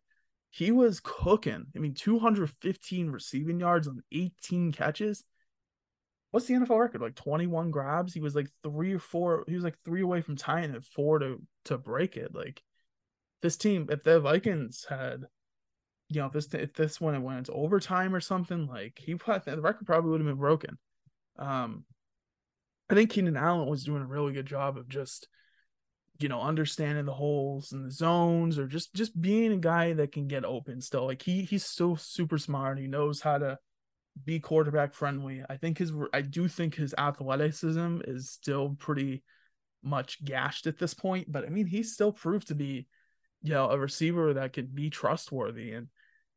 [0.51, 1.67] he was cooking.
[1.75, 5.25] I mean, 215 receiving yards on 18 catches.
[6.31, 7.01] What's the NFL record?
[7.01, 8.13] Like 21 grabs.
[8.13, 9.45] He was like three or four.
[9.47, 12.35] He was like three away from tying it, four to to break it.
[12.35, 12.63] Like
[13.41, 15.25] this team, if the Vikings had
[16.09, 19.61] you know, if this if this one went into overtime or something, like he the
[19.61, 20.79] record probably would have been broken.
[21.39, 21.85] Um,
[22.89, 25.29] I think Keenan Allen was doing a really good job of just,
[26.19, 30.13] you know, understanding the holes and the zones, or just just being a guy that
[30.13, 31.05] can get open still.
[31.05, 32.79] Like he he's still super smart.
[32.79, 33.59] And he knows how to
[34.25, 35.43] be quarterback friendly.
[35.49, 39.23] I think his I do think his athleticism is still pretty
[39.83, 42.89] much gashed at this point, but I mean he's still proved to be,
[43.43, 45.89] you know, a receiver that could be trustworthy and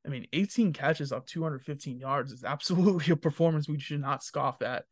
[0.05, 4.61] I mean, 18 catches up 215 yards is absolutely a performance we should not scoff
[4.61, 4.85] at.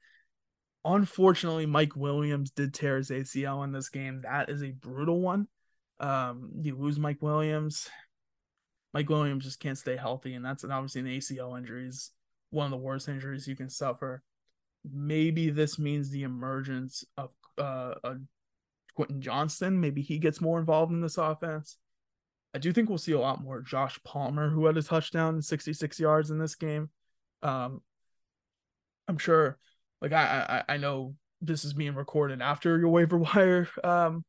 [0.86, 4.22] Unfortunately, Mike Williams did tear his ACL in this game.
[4.22, 5.48] That is a brutal one.
[6.00, 7.90] Um, you lose Mike Williams.
[8.94, 12.12] Mike Williams just can't stay healthy, and that's obviously an ACL injury is
[12.50, 14.24] one of the worst injuries you can suffer.
[14.90, 18.16] Maybe this means the emergence of uh, a
[18.96, 19.82] Quentin Johnston.
[19.82, 21.78] Maybe he gets more involved in this offense.
[22.54, 25.46] I do think we'll see a lot more Josh Palmer, who had a touchdown and
[25.46, 26.90] 66 yards in this game.
[27.44, 27.82] Um,
[29.08, 29.58] I'm sure,
[30.02, 34.26] like I, I I know this is being recorded after your waiver wire um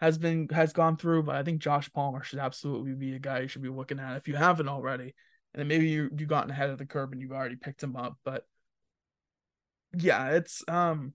[0.00, 3.40] has been has gone through, but I think Josh Palmer should absolutely be a guy
[3.40, 5.14] you should be looking at if you haven't already.
[5.54, 8.16] And maybe you you gotten ahead of the curve and you've already picked him up,
[8.24, 8.44] but
[9.96, 11.12] yeah, it's um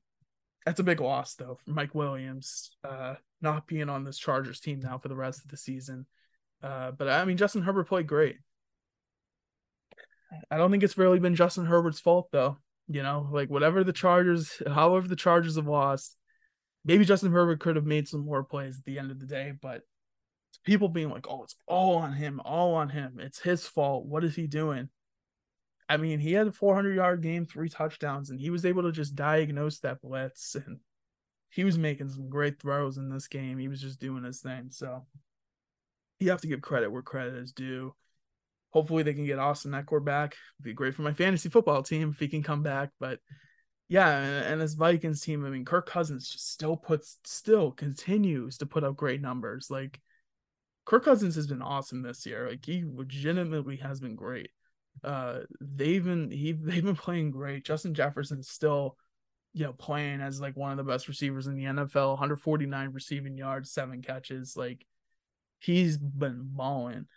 [0.66, 4.80] that's a big loss though for Mike Williams, uh, not being on this Chargers team
[4.80, 6.06] now for the rest of the season.
[6.66, 8.38] Uh, but I mean, Justin Herbert played great.
[10.50, 12.58] I don't think it's really been Justin Herbert's fault though.
[12.88, 16.18] You know, like whatever the Chargers, however the Chargers have lost,
[16.84, 19.54] maybe Justin Herbert could have made some more plays at the end of the day.
[19.60, 19.84] But
[20.64, 23.20] people being like, "Oh, it's all on him, all on him.
[23.20, 24.08] It's his fault.
[24.08, 24.90] What is he doing?"
[25.88, 28.92] I mean, he had a 400 yard game, three touchdowns, and he was able to
[28.92, 30.80] just diagnose that blitz, and
[31.50, 33.60] he was making some great throws in this game.
[33.60, 34.70] He was just doing his thing.
[34.72, 35.06] So
[36.20, 37.96] you have to give credit where credit is due.
[38.72, 40.36] Hopefully they can get Austin Ekeler back.
[40.58, 42.90] It'd be great for my fantasy football team if he can come back.
[43.00, 43.20] But
[43.88, 48.58] yeah, and, and this Vikings team, I mean, Kirk Cousins just still puts still continues
[48.58, 49.68] to put up great numbers.
[49.70, 50.02] Like
[50.86, 52.50] Kirk Cousins has been awesome this year.
[52.50, 54.50] Like he legitimately has been great.
[55.04, 57.66] Uh they've been he they've been playing great.
[57.66, 58.98] Justin Jefferson's still
[59.54, 63.38] you know playing as like one of the best receivers in the NFL, 149 receiving
[63.38, 64.58] yards, seven catches.
[64.58, 64.86] Like
[65.66, 67.08] he's been balling.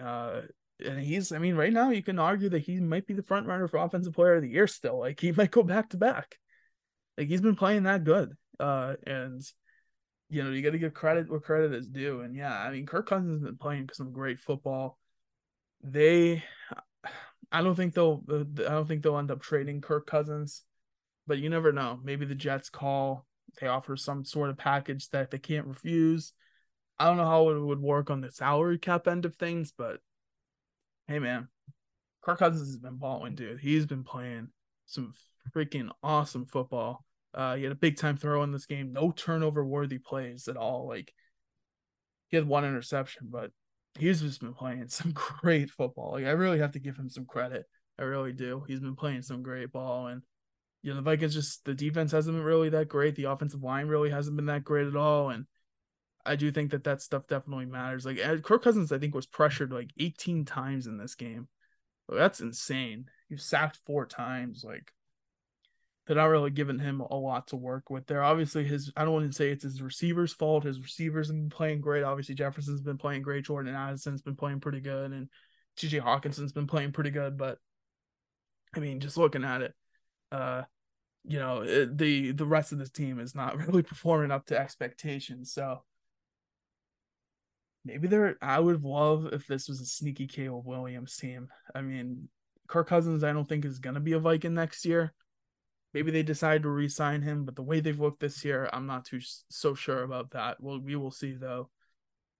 [0.00, 0.42] Uh,
[0.84, 3.46] and he's, I mean, right now you can argue that he might be the front
[3.46, 4.98] runner for offensive player of the year still.
[4.98, 6.36] Like he might go back to back.
[7.16, 8.32] Like he's been playing that good.
[8.60, 9.42] Uh, and
[10.28, 12.20] you know, you got to give credit where credit is due.
[12.20, 14.98] And yeah, I mean, Kirk Cousins has been playing some great football.
[15.82, 16.42] They,
[17.52, 20.62] I don't think they'll, I don't think they'll end up trading Kirk Cousins,
[21.26, 22.00] but you never know.
[22.02, 23.26] Maybe the Jets call,
[23.60, 26.32] they offer some sort of package that they can't refuse
[26.98, 29.98] I don't know how it would work on the salary cap end of things, but
[31.08, 31.48] hey, man,
[32.22, 33.60] Kirk Cousins has been balling, dude.
[33.60, 34.48] He's been playing
[34.86, 35.12] some
[35.54, 37.04] freaking awesome football.
[37.34, 40.56] Uh, he had a big time throw in this game, no turnover worthy plays at
[40.56, 40.86] all.
[40.86, 41.12] Like
[42.28, 43.50] he had one interception, but
[43.98, 46.12] he's just been playing some great football.
[46.12, 47.64] Like I really have to give him some credit.
[47.98, 48.64] I really do.
[48.66, 50.22] He's been playing some great ball, and
[50.82, 53.14] you know the Vikings just the defense hasn't been really that great.
[53.16, 55.46] The offensive line really hasn't been that great at all, and
[56.26, 58.06] I do think that that stuff definitely matters.
[58.06, 61.48] Like Kirk Cousins, I think was pressured like 18 times in this game.
[62.08, 63.06] that's insane.
[63.28, 64.64] He sacked four times.
[64.66, 64.92] Like
[66.06, 68.22] they're not really giving him a lot to work with there.
[68.22, 70.64] Obviously, his I don't want to say it's his receivers' fault.
[70.64, 72.04] His receivers have been playing great.
[72.04, 73.44] Obviously, Jefferson's been playing great.
[73.44, 75.28] Jordan Addison's been playing pretty good, and
[75.78, 77.38] TJ Hockenson's been playing pretty good.
[77.38, 77.58] But
[78.74, 79.74] I mean, just looking at it,
[80.30, 80.62] uh,
[81.24, 84.58] you know, it, the the rest of this team is not really performing up to
[84.58, 85.52] expectations.
[85.52, 85.82] So
[87.84, 91.48] maybe there I would love if this was a sneaky Caleb Williams team.
[91.74, 92.28] I mean,
[92.66, 95.12] Kirk Cousins, I don't think is gonna be a Viking next year.
[95.92, 99.04] Maybe they decide to re-sign him, but the way they've looked this year, I'm not
[99.04, 100.60] too so sure about that.
[100.60, 101.70] Well, we will see though.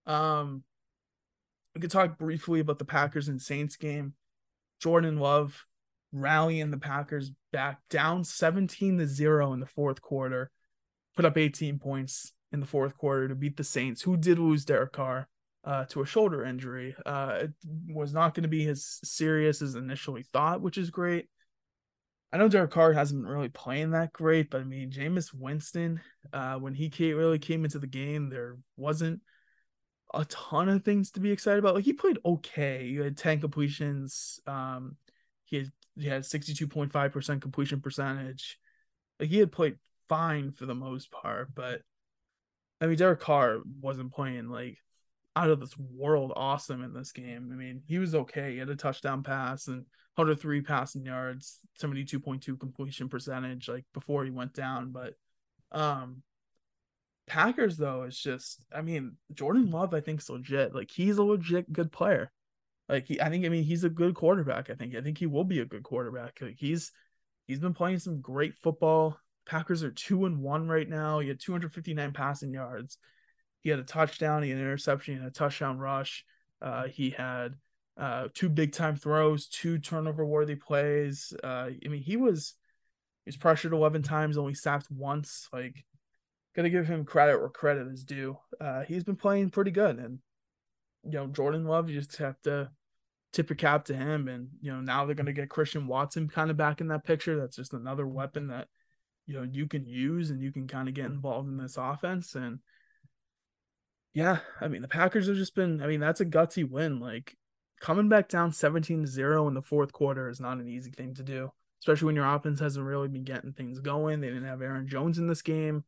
[0.06, 0.64] Um,
[1.74, 4.14] we could talk briefly about the Packers and Saints game.
[4.80, 5.66] Jordan Love
[6.12, 10.50] rallying the Packers back down 17 to 0 in the fourth quarter,
[11.16, 14.64] put up 18 points in the fourth quarter to beat the Saints, who did lose
[14.64, 15.28] Derek Carr
[15.64, 16.94] uh, to a shoulder injury.
[17.06, 17.52] Uh, it
[17.88, 21.28] was not going to be as serious as initially thought, which is great.
[22.32, 26.00] I know Derek Carr hasn't been really playing that great, but I mean, Jameis Winston,
[26.32, 29.20] uh, when he came, really came into the game, there wasn't
[30.12, 31.76] a ton of things to be excited about.
[31.76, 32.88] Like he played okay.
[32.88, 34.40] He had 10 completions.
[34.46, 34.96] Um,
[35.44, 38.58] he had he had 62.5% completion percentage.
[39.20, 39.76] Like he had played
[40.08, 41.82] fine for the most part, but
[42.80, 44.78] I mean Derek Carr wasn't playing like
[45.36, 47.50] out of this world awesome in this game.
[47.52, 48.52] I mean, he was okay.
[48.52, 54.30] He had a touchdown pass and 103 passing yards, 72.2 completion percentage like before he
[54.30, 55.14] went down, but
[55.72, 56.22] um
[57.26, 60.74] Packers though is just I mean, Jordan Love I think is legit.
[60.74, 62.30] Like he's a legit good player.
[62.88, 64.70] Like he I think I mean he's a good quarterback.
[64.70, 66.38] I think I think he will be a good quarterback.
[66.40, 66.92] Like he's
[67.46, 69.18] he's been playing some great football.
[69.46, 71.18] Packers are 2 and 1 right now.
[71.18, 72.98] He had 259 passing yards.
[73.64, 76.24] He had a touchdown, he had an interception, he had a touchdown rush.
[76.62, 77.54] Uh, he had
[77.96, 81.32] uh, two big time throws, two turnover worthy plays.
[81.42, 82.54] Uh, I mean, he was
[83.24, 85.48] he was pressured 11 times, only sacked once.
[85.52, 85.84] Like
[86.54, 88.38] gotta give him credit where credit is due.
[88.60, 90.18] Uh, he's been playing pretty good, and
[91.04, 92.70] you know Jordan Love, you just have to
[93.32, 94.28] tip your cap to him.
[94.28, 97.38] And you know now they're gonna get Christian Watson kind of back in that picture.
[97.38, 98.68] That's just another weapon that
[99.26, 102.34] you know you can use and you can kind of get involved in this offense.
[102.34, 102.58] And
[104.14, 105.82] yeah, I mean the Packers have just been.
[105.82, 107.00] I mean that's a gutsy win.
[107.00, 107.36] Like
[107.80, 111.14] coming back down 17 to 0 in the fourth quarter is not an easy thing
[111.14, 111.50] to do,
[111.80, 114.20] especially when your offense hasn't really been getting things going.
[114.20, 115.84] They didn't have Aaron Jones in this game.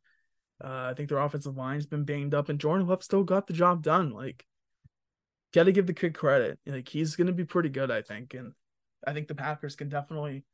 [0.63, 3.53] Uh, I think their offensive line's been banged up, and Jordan Love still got the
[3.53, 4.11] job done.
[4.11, 4.47] Like,
[5.53, 6.59] got to give the kid credit.
[6.67, 8.33] Like, he's going to be pretty good, I think.
[8.35, 8.53] And
[9.07, 10.45] I think the Packers can definitely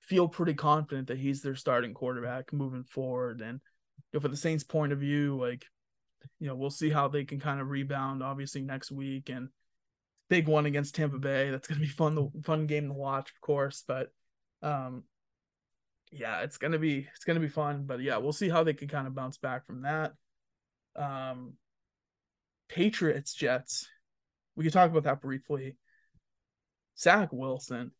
[0.00, 3.40] feel pretty confident that he's their starting quarterback moving forward.
[3.40, 3.60] And
[4.12, 5.64] you know, for the Saints' point of view, like,
[6.38, 9.28] you know, we'll see how they can kind of rebound, obviously, next week.
[9.28, 9.48] And
[10.28, 11.50] big one against Tampa Bay.
[11.50, 13.84] That's going to be fun, the fun game to watch, of course.
[13.86, 14.10] But,
[14.62, 15.04] um,
[16.10, 17.84] yeah, it's gonna be it's gonna be fun.
[17.84, 20.12] But yeah, we'll see how they can kind of bounce back from that.
[20.96, 21.54] Um,
[22.68, 23.88] Patriots Jets.
[24.56, 25.76] We could talk about that briefly.
[26.98, 27.92] Zach Wilson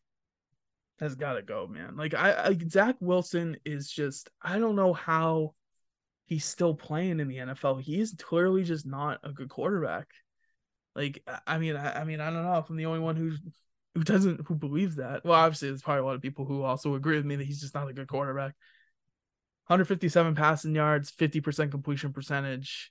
[0.99, 1.97] has got to go, man.
[1.97, 5.55] Like I, I, Zach Wilson is just I don't know how
[6.29, 7.83] he's still playing in the NFL.
[7.83, 10.09] He's clearly just not a good quarterback.
[10.95, 13.41] Like I mean, I, I mean, I don't know if I'm the only one who's
[13.95, 15.25] who doesn't who believes that.
[15.25, 17.61] Well, obviously, there's probably a lot of people who also agree with me that he's
[17.61, 18.55] just not a good quarterback.
[19.67, 22.91] 157 passing yards, 50% completion percentage.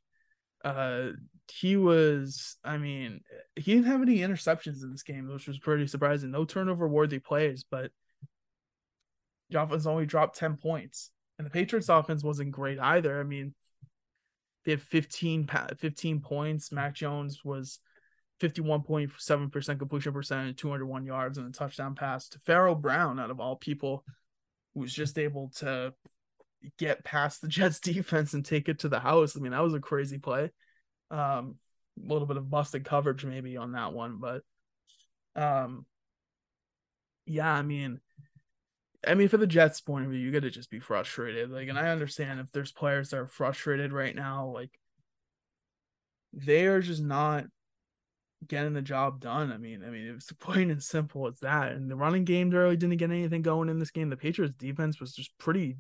[0.64, 1.10] Uh,
[1.52, 3.22] he was, I mean,
[3.56, 6.30] he didn't have any interceptions in this game, which was pretty surprising.
[6.30, 7.92] No turnover worthy plays, but
[9.50, 11.10] the only dropped 10 points.
[11.38, 13.20] And the Patriots offense wasn't great either.
[13.20, 13.54] I mean,
[14.66, 16.72] they had 15, 15 points.
[16.72, 17.80] Mac Jones was
[18.42, 23.56] 51.7% completion percentage, 201 yards, and a touchdown pass to Pharaoh Brown, out of all
[23.56, 24.04] people,
[24.74, 25.94] who was just able to
[26.78, 29.36] get past the Jets defense and take it to the house.
[29.36, 30.52] I mean, that was a crazy play.
[31.12, 31.56] Um,
[32.04, 34.42] a little bit of busted coverage maybe on that one, but
[35.36, 35.86] um,
[37.26, 38.00] yeah, I mean,
[39.06, 41.52] I mean, for the Jets' point of view, you got to just be frustrated.
[41.52, 44.80] Like, and I understand if there's players that are frustrated right now, like
[46.34, 47.46] they are just not
[48.46, 49.52] getting the job done.
[49.52, 51.72] I mean, I mean, it's plain and simple as that.
[51.72, 54.10] And the running game really didn't get anything going in this game.
[54.10, 55.78] The Patriots defense was just pretty,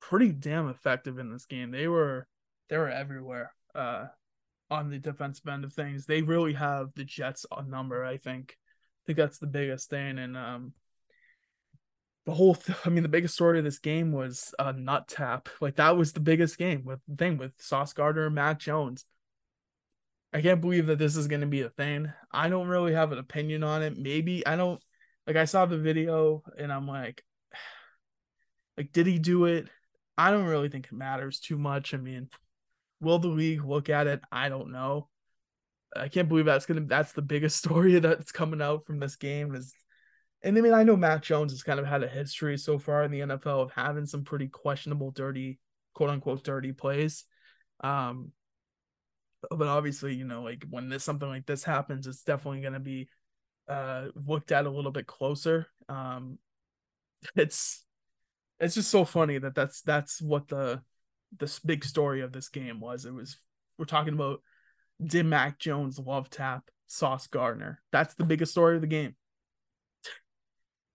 [0.00, 1.70] pretty damn effective in this game.
[1.70, 2.26] They were,
[2.68, 3.52] they were everywhere.
[3.74, 4.06] Uh,
[4.70, 8.04] on the defensive end of things, they really have the Jets on number.
[8.04, 10.18] I think, I think that's the biggest thing.
[10.18, 10.74] And um,
[12.30, 15.48] the whole, th- I mean, the biggest story of this game was a nut tap.
[15.60, 19.04] Like that was the biggest game with thing with Sauce Gardner and Jones
[20.32, 22.12] I can't believe that this is going to be a thing.
[22.30, 23.98] I don't really have an opinion on it.
[23.98, 24.80] Maybe I don't
[25.26, 27.24] like I saw the video and I'm like
[28.78, 29.66] like did he do it?
[30.16, 31.94] I don't really think it matters too much.
[31.94, 32.28] I mean,
[33.00, 34.20] will the league look at it?
[34.30, 35.08] I don't know.
[35.96, 39.56] I can't believe that's gonna that's the biggest story that's coming out from this game
[39.56, 39.74] is
[40.42, 43.04] and I mean I know Mac Jones has kind of had a history so far
[43.04, 45.58] in the NFL of having some pretty questionable dirty
[45.94, 47.24] quote unquote dirty plays.
[47.82, 48.32] Um
[49.50, 52.80] but obviously, you know, like when this something like this happens, it's definitely going to
[52.80, 53.08] be
[53.68, 55.66] uh looked at a little bit closer.
[55.88, 56.38] Um,
[57.36, 57.84] it's
[58.58, 60.82] it's just so funny that that's that's what the
[61.38, 63.04] this big story of this game was.
[63.04, 63.38] It was
[63.78, 64.42] we're talking about
[65.02, 67.80] Dim Mac Jones love tap Sauce Gardner.
[67.92, 69.14] That's the biggest story of the game.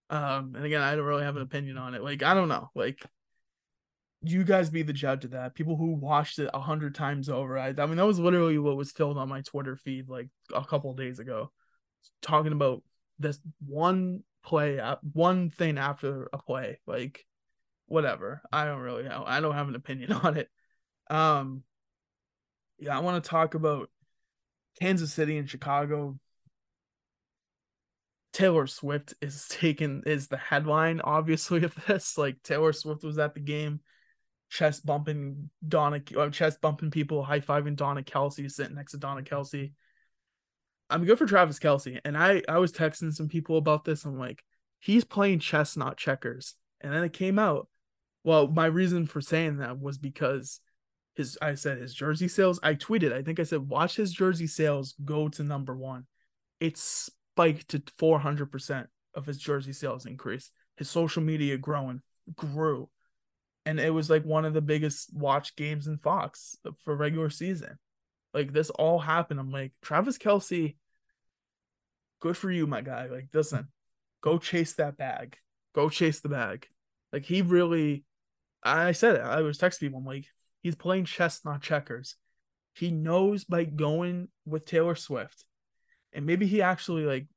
[0.10, 2.04] Um, and again, I don't really have an opinion on it.
[2.04, 2.70] Like, I don't know.
[2.76, 3.04] Like,
[4.22, 5.56] you guys be the judge of that.
[5.56, 7.58] People who watched it a hundred times over.
[7.58, 10.64] I, I mean, that was literally what was filled on my Twitter feed like a
[10.64, 11.52] couple days ago,
[12.22, 12.84] talking about
[13.20, 14.80] this one play,
[15.14, 16.80] one thing after a play.
[16.86, 17.26] Like,
[17.88, 18.42] whatever.
[18.52, 19.24] I don't really know.
[19.26, 20.50] I don't have an opinion on it.
[21.10, 21.64] Um,
[22.80, 23.90] yeah, I want to talk about
[24.80, 26.20] Kansas City and Chicago.
[28.36, 32.18] Taylor Swift is taken is the headline, obviously, of this.
[32.18, 33.80] Like Taylor Swift was at the game,
[34.50, 39.22] chest bumping Donna, uh, chest bumping people, high fiving Donna Kelce, sitting next to Donna
[39.22, 39.72] Kelce.
[40.90, 44.04] I'm good for Travis Kelce, and I I was texting some people about this.
[44.04, 44.44] I'm like,
[44.80, 46.56] he's playing chess, not checkers.
[46.82, 47.70] And then it came out.
[48.26, 50.60] Well, my reason for saying that was because
[51.16, 52.60] his I said his jersey sales.
[52.62, 56.06] I tweeted, I think I said, watch his jersey sales go to number one.
[56.60, 56.78] It
[57.36, 60.52] spiked to 400% of his jersey sales increase.
[60.78, 62.02] His social media growing
[62.36, 62.90] grew.
[63.66, 67.78] And it was like one of the biggest watch games in Fox for regular season.
[68.34, 69.40] Like this all happened.
[69.40, 70.76] I'm like, Travis Kelce,
[72.20, 73.08] good for you, my guy.
[73.08, 73.70] Like, listen,
[74.22, 75.38] go chase that bag.
[75.74, 76.68] Go chase the bag.
[77.12, 78.06] Like he really
[78.64, 79.22] I said it.
[79.22, 80.00] I was texting people.
[80.00, 80.26] I'm like,
[80.66, 82.16] He's playing chess, not checkers.
[82.74, 85.46] He knows by going with Taylor Swift,
[86.16, 87.28] and maybe he actually like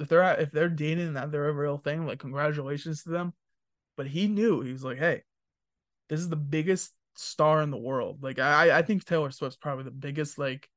[0.00, 3.32] if they're if they're dating that they're a real thing, like congratulations to them.
[3.96, 5.22] But he knew he was like, hey,
[6.08, 8.22] this is the biggest star in the world.
[8.22, 10.68] Like I I think Taylor Swift's probably the biggest like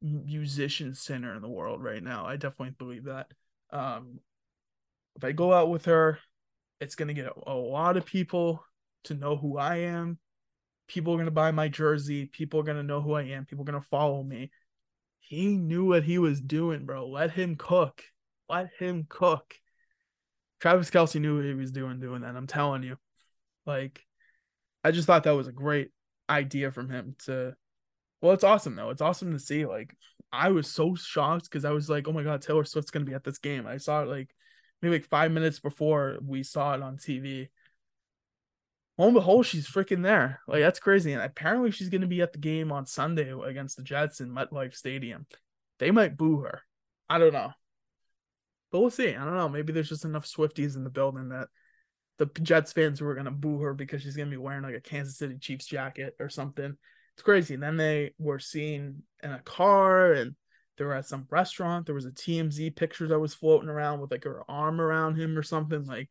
[0.00, 2.26] musician sinner in the world right now.
[2.26, 3.26] I definitely believe that.
[3.70, 4.20] Um
[5.16, 6.18] if I go out with her,
[6.80, 8.64] it's gonna get a lot of people
[9.04, 10.18] to know who I am
[10.86, 12.26] people are to buy my jersey.
[12.26, 13.46] People are to know who I am.
[13.46, 14.50] People are to follow me.
[15.26, 17.08] He knew what he was doing, bro.
[17.08, 18.02] Let him cook.
[18.48, 19.54] Let him cook.
[20.60, 22.36] Travis Kelce knew what he was doing, doing that.
[22.36, 22.96] I'm telling you.
[23.64, 24.04] Like,
[24.84, 25.90] I just thought that was a great
[26.28, 27.54] idea from him to.
[28.20, 28.90] Well, it's awesome though.
[28.90, 29.64] It's awesome to see.
[29.64, 29.96] Like,
[30.30, 33.14] I was so shocked because I was like, oh my God, Taylor Swift's to be
[33.14, 33.66] at this game.
[33.66, 34.28] I saw it like
[34.82, 37.48] maybe like five minutes before we saw it on TV
[38.98, 40.40] and behold, she's freaking there.
[40.46, 41.12] Like that's crazy.
[41.12, 44.74] And apparently she's gonna be at the game on Sunday against the Jets in MetLife
[44.74, 45.26] Stadium.
[45.78, 46.62] They might boo her.
[47.08, 47.52] I don't know.
[48.70, 49.14] But we'll see.
[49.14, 49.48] I don't know.
[49.48, 51.48] Maybe there's just enough Swifties in the building that
[52.18, 55.18] the Jets fans were gonna boo her because she's gonna be wearing like a Kansas
[55.18, 56.76] City Chiefs jacket or something.
[57.14, 57.54] It's crazy.
[57.54, 60.34] And then they were seen in a car and
[60.76, 61.86] they were at some restaurant.
[61.86, 65.38] There was a TMZ picture that was floating around with like her arm around him
[65.38, 65.84] or something.
[65.84, 66.10] Like,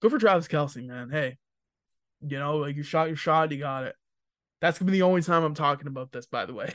[0.00, 1.10] go for Travis Kelce, man.
[1.10, 1.38] Hey,
[2.26, 3.94] you know, like you shot your shot, you got it.
[4.60, 6.72] That's gonna be the only time I'm talking about this, by the way.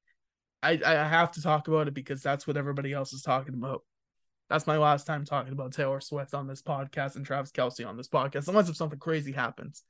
[0.62, 3.82] I I have to talk about it because that's what everybody else is talking about.
[4.48, 7.96] That's my last time talking about Taylor Swift on this podcast and Travis Kelce on
[7.96, 9.82] this podcast, unless if something crazy happens,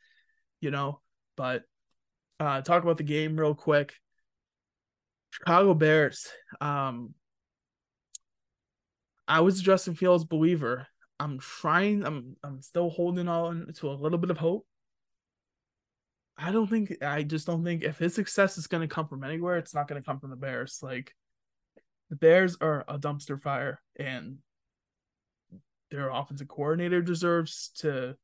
[0.60, 1.00] you know.
[1.36, 1.62] But
[2.40, 3.94] uh talk about the game real quick.
[5.30, 6.28] Chicago Bears.
[6.60, 7.14] Um
[9.28, 10.86] I was a Justin Fields believer.
[11.20, 14.66] I'm trying, I'm I'm still holding on to a little bit of hope.
[16.38, 19.24] I don't think I just don't think if his success is going to come from
[19.24, 20.78] anywhere, it's not going to come from the Bears.
[20.82, 21.14] Like
[22.10, 24.38] the Bears are a dumpster fire, and
[25.90, 28.16] their offensive coordinator deserves to.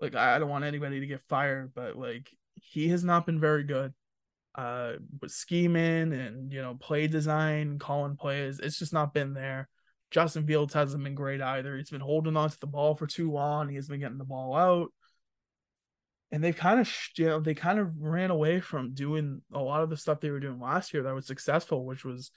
[0.00, 3.64] Like I don't want anybody to get fired, but like he has not been very
[3.64, 3.92] good.
[4.54, 9.68] Uh, with scheming and you know play design, calling plays, it's just not been there.
[10.12, 11.76] Justin Fields hasn't been great either.
[11.76, 13.68] He's been holding on to the ball for too long.
[13.68, 14.92] He has been getting the ball out
[16.30, 19.82] and they've kind of you know they kind of ran away from doing a lot
[19.82, 22.30] of the stuff they were doing last year that was successful which was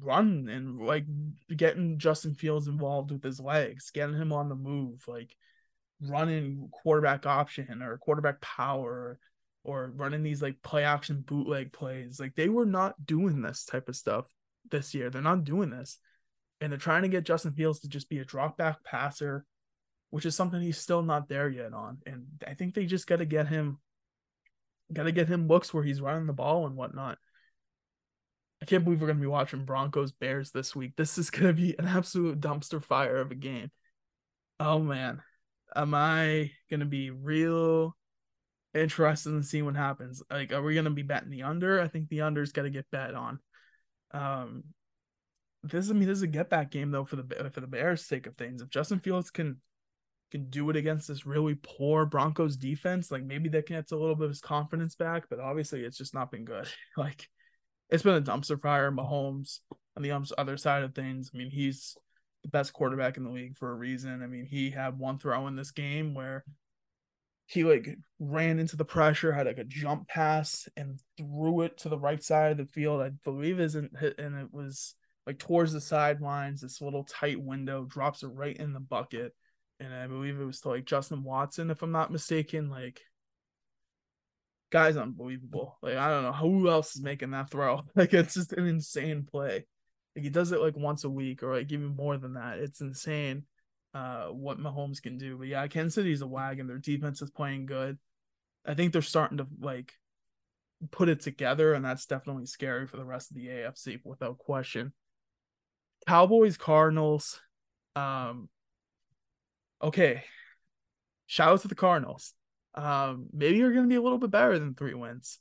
[0.00, 1.04] run and like
[1.56, 5.34] getting Justin Fields involved with his legs getting him on the move like
[6.00, 9.18] running quarterback option or quarterback power
[9.64, 12.20] or running these like play action bootleg plays.
[12.20, 14.26] Like they were not doing this type of stuff
[14.70, 15.10] this year.
[15.10, 15.98] They're not doing this.
[16.60, 19.44] And they're trying to get Justin Fields to just be a drop back passer
[20.10, 21.98] which is something he's still not there yet on.
[22.06, 23.78] And I think they just got to get him,
[24.92, 27.18] got to get him looks where he's running the ball and whatnot.
[28.60, 30.94] I can't believe we're going to be watching Broncos Bears this week.
[30.96, 33.70] This is going to be an absolute dumpster fire of a game.
[34.60, 35.22] Oh man,
[35.76, 37.96] am I going to be real
[38.74, 40.22] interested in seeing what happens.
[40.30, 41.80] Like, are we gonna be betting the under?
[41.80, 43.40] I think the under's got to get bet on.
[44.12, 44.64] Um,
[45.62, 48.04] this I mean, this is a get back game though for the for the Bears'
[48.04, 48.62] sake of things.
[48.62, 49.60] If Justin Fields can
[50.30, 54.14] can do it against this really poor Broncos defense, like maybe that gets a little
[54.14, 55.24] bit of his confidence back.
[55.28, 56.68] But obviously, it's just not been good.
[56.96, 57.28] like,
[57.90, 58.90] it's been a dumpster fire.
[58.90, 59.60] Mahomes
[59.96, 61.30] on the other side of things.
[61.34, 61.96] I mean, he's
[62.42, 64.22] the best quarterback in the league for a reason.
[64.22, 66.44] I mean, he had one throw in this game where
[67.46, 71.88] he like ran into the pressure, had like a jump pass and threw it to
[71.88, 73.00] the right side of the field.
[73.00, 74.94] I believe isn't hit and it was
[75.26, 79.32] like towards the sidelines, this little tight window, drops it right in the bucket.
[79.80, 82.68] And I believe it was to like Justin Watson, if I'm not mistaken.
[82.68, 83.00] Like
[84.70, 85.78] guy's unbelievable.
[85.82, 87.80] Like I don't know who else is making that throw.
[87.94, 89.66] Like it's just an insane play.
[90.16, 92.58] Like he does it like once a week or like even more than that.
[92.58, 93.44] It's insane
[93.94, 95.38] uh what Mahomes can do.
[95.38, 96.66] But yeah, Kansas City's a wagon.
[96.66, 97.98] Their defense is playing good.
[98.66, 99.92] I think they're starting to like
[100.90, 104.92] put it together, and that's definitely scary for the rest of the AFC without question.
[106.06, 107.40] Cowboys, Cardinals.
[107.96, 108.48] Um
[109.82, 110.24] okay.
[111.26, 112.32] Shout out to the Cardinals.
[112.74, 115.38] Um, maybe you're gonna be a little bit better than three wins.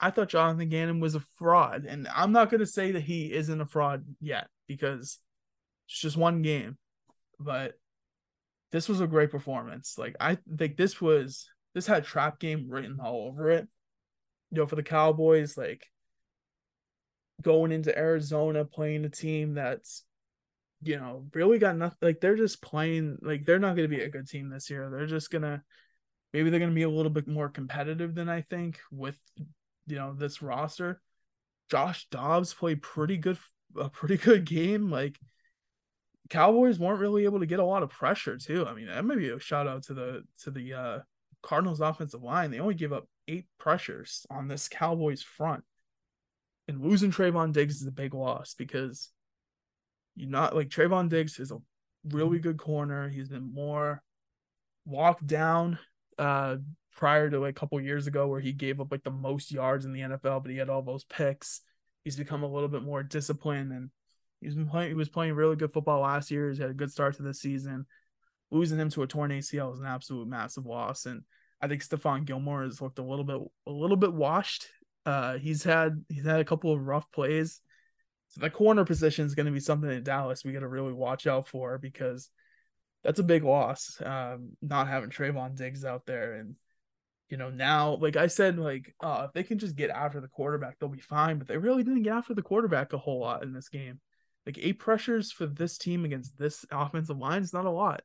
[0.00, 1.84] I thought Jonathan Gannon was a fraud.
[1.84, 5.18] And I'm not going to say that he isn't a fraud yet because
[5.86, 6.78] it's just one game.
[7.38, 7.74] But
[8.72, 9.96] this was a great performance.
[9.98, 13.68] Like, I think this was, this had trap game written all over it.
[14.50, 15.86] You know, for the Cowboys, like
[17.42, 20.04] going into Arizona, playing a team that's,
[20.82, 21.98] you know, really got nothing.
[22.00, 24.90] Like, they're just playing, like, they're not going to be a good team this year.
[24.90, 25.62] They're just to,
[26.32, 29.18] maybe they're going to be a little bit more competitive than I think with
[29.90, 31.00] you know this roster.
[31.70, 33.38] Josh Dobbs played pretty good,
[33.76, 34.90] a pretty good game.
[34.90, 35.18] Like
[36.28, 38.66] Cowboys weren't really able to get a lot of pressure too.
[38.66, 40.98] I mean, that may be a shout out to the to the uh,
[41.42, 42.50] Cardinals offensive line.
[42.50, 45.64] They only gave up eight pressures on this Cowboys front,
[46.68, 49.10] and losing Trevon Diggs is a big loss because
[50.16, 51.58] you're not like Trevon Diggs is a
[52.04, 53.08] really good corner.
[53.08, 54.02] He's been more
[54.86, 55.78] walked down
[56.18, 56.56] uh
[56.92, 59.84] prior to like a couple years ago where he gave up like the most yards
[59.84, 61.60] in the NFL, but he had all those picks.
[62.04, 63.90] He's become a little bit more disciplined and
[64.40, 66.48] he's been playing he was playing really good football last year.
[66.48, 67.86] He's had a good start to the season.
[68.50, 71.06] Losing him to a torn ACL was an absolute massive loss.
[71.06, 71.22] And
[71.60, 74.66] I think Stephon Gilmore has looked a little bit a little bit washed.
[75.06, 77.60] Uh he's had he's had a couple of rough plays.
[78.30, 80.92] So the corner position is going to be something in Dallas we got to really
[80.92, 82.30] watch out for because
[83.02, 84.00] that's a big loss.
[84.04, 86.54] Um, not having Trevon Diggs out there and
[87.30, 90.26] you know, now, like I said, like uh, if they can just get after the
[90.26, 91.38] quarterback, they'll be fine.
[91.38, 94.00] But they really didn't get after the quarterback a whole lot in this game.
[94.44, 98.02] Like eight pressures for this team against this offensive line is not a lot,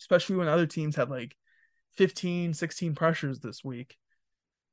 [0.00, 1.36] especially when other teams had like
[1.92, 3.96] 15, 16 pressures this week.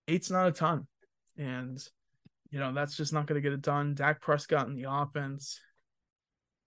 [0.07, 0.87] Eight's not a ton.
[1.37, 1.79] And,
[2.51, 3.95] you know, that's just not going to get it done.
[3.95, 5.59] Dak Prescott in the offense,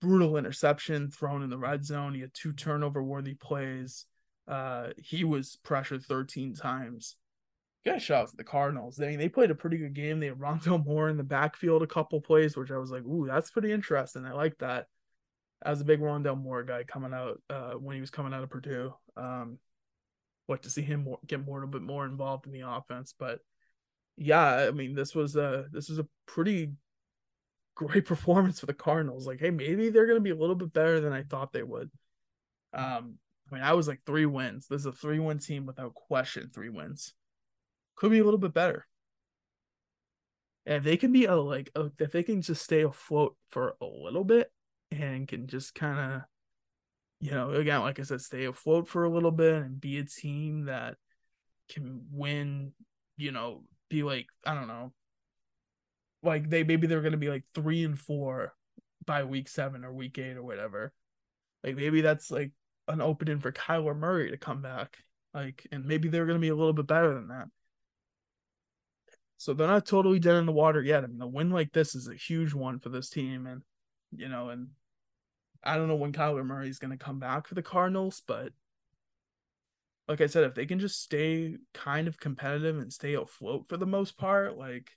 [0.00, 2.14] brutal interception thrown in the red zone.
[2.14, 4.06] He had two turnover worthy plays
[4.46, 7.16] uh, he was pressured 13 times.
[7.84, 8.96] Got shout out to the Cardinals.
[8.96, 10.20] They they played a pretty good game.
[10.20, 13.26] They had Rondale Moore in the backfield a couple plays, which I was like, ooh,
[13.26, 14.24] that's pretty interesting.
[14.24, 14.86] I like that.
[15.64, 18.50] As a big Rondale Moore guy coming out uh, when he was coming out of
[18.50, 18.94] Purdue.
[19.16, 19.58] Um,
[20.46, 23.14] like to see him more, get more a little bit more involved in the offense.
[23.18, 23.40] But
[24.16, 26.72] yeah, I mean, this was a this was a pretty
[27.74, 29.26] great performance for the Cardinals.
[29.26, 31.90] Like, hey, maybe they're gonna be a little bit better than I thought they would.
[32.72, 33.18] Um,
[33.50, 34.66] I mean, I was like three wins.
[34.66, 36.50] This is a three win team without question.
[36.52, 37.14] Three wins
[37.96, 38.86] could be a little bit better.
[40.66, 43.76] And if they can be a like, a, if they can just stay afloat for
[43.80, 44.50] a little bit
[44.90, 46.22] and can just kind of,
[47.20, 50.04] you know, again, like I said, stay afloat for a little bit and be a
[50.04, 50.96] team that
[51.68, 52.72] can win,
[53.16, 53.62] you know,
[53.94, 54.92] be like, I don't know,
[56.22, 58.54] like they maybe they're gonna be like three and four
[59.06, 60.92] by week seven or week eight or whatever.
[61.62, 62.52] Like maybe that's like
[62.88, 64.98] an opening for Kyler Murray to come back.
[65.32, 67.48] Like, and maybe they're to be a little bit better than that.
[69.36, 71.04] So they're not totally dead in the water yet.
[71.04, 73.62] I mean, a win like this is a huge one for this team, and
[74.16, 74.68] you know, and
[75.62, 78.52] I don't know when Kyler Murray is going to come back for the Cardinals, but
[80.08, 83.76] like I said, if they can just stay kind of competitive and stay afloat for
[83.76, 84.90] the most part, like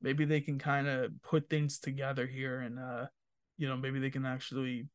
[0.00, 3.06] maybe they can kind of put things together here, and uh,
[3.58, 4.88] you know, maybe they can actually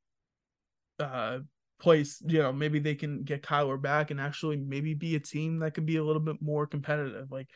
[0.99, 1.39] uh
[1.80, 5.60] place, you know, maybe they can get Kyler back and actually maybe be a team
[5.60, 7.32] that could be a little bit more competitive.
[7.32, 7.49] Like,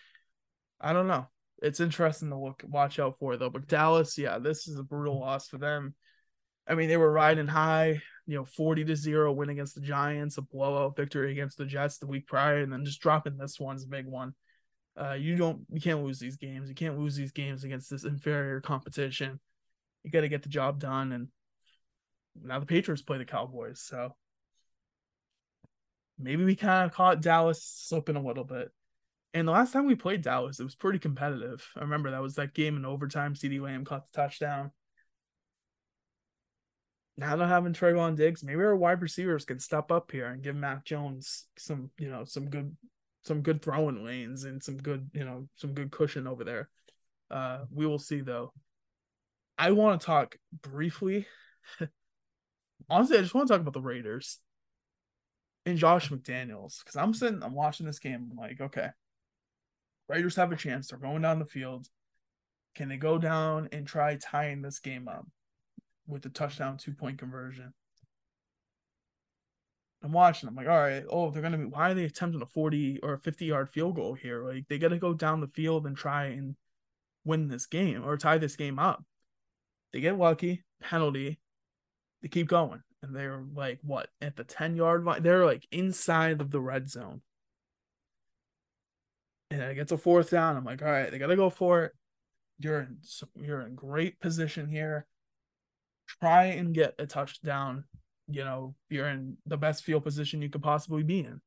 [0.80, 1.28] I don't know.
[1.62, 3.50] It's interesting to look watch out for though.
[3.50, 5.96] But Dallas, yeah, this is a brutal loss for them.
[6.68, 8.02] I mean, they were riding high.
[8.30, 11.98] You know, 40 to 0 win against the Giants, a blowout victory against the Jets
[11.98, 14.36] the week prior, and then just dropping this one's a big one.
[14.96, 16.70] Uh, you don't you can't lose these games.
[16.70, 19.40] You can't lose these games against this inferior competition.
[20.04, 21.30] You got to get the job done and
[22.44, 24.16] now the Patriots play the Cowboys, so
[26.18, 28.72] maybe we kind of caught Dallas slipping a little bit.
[29.34, 31.68] And the last time we played Dallas, it was pretty competitive.
[31.76, 33.36] I remember that was that game in overtime.
[33.36, 34.72] CeeDee Lamb caught the touchdown.
[37.20, 38.46] Now they're having Trevon Diggs.
[38.46, 42.24] Maybe our wide receivers can step up here and give Mac Jones some, you know,
[42.24, 42.78] some good,
[43.26, 46.70] some good throwing lanes and some good, you know, some good cushion over there.
[47.30, 48.54] Uh, we will see though.
[49.58, 51.28] I want to talk briefly.
[52.90, 54.40] Honestly, I just want to talk about the Raiders
[55.66, 58.30] and Josh McDaniels because I'm sitting, I'm watching this game.
[58.32, 58.92] I'm like, okay,
[60.08, 60.88] Raiders have a chance.
[60.88, 61.86] They're going down the field.
[62.76, 65.26] Can they go down and try tying this game up
[66.10, 67.74] with the touchdown two point conversion?
[70.04, 70.48] I'm watching.
[70.48, 71.04] I'm like, all right.
[71.10, 71.66] Oh, they're gonna be.
[71.66, 74.44] Why are they attempting a 40 or a 50 yard field goal here?
[74.44, 76.56] Like they got to go down the field and try and
[77.26, 79.04] win this game or tie this game up.
[79.92, 81.40] They get lucky, penalty.
[82.22, 85.24] They keep going, and they're like, what at the 10 yard line?
[85.24, 87.22] They're like inside of the red zone
[89.52, 90.58] and it gets a fourth down.
[90.58, 91.94] I'm like, all right, they gotta go for it.
[92.60, 92.98] You're in
[93.36, 95.06] you're in great position here.
[96.20, 97.86] Try and get a touchdown.
[98.28, 101.42] You know, you're in the best field position you could possibly be in.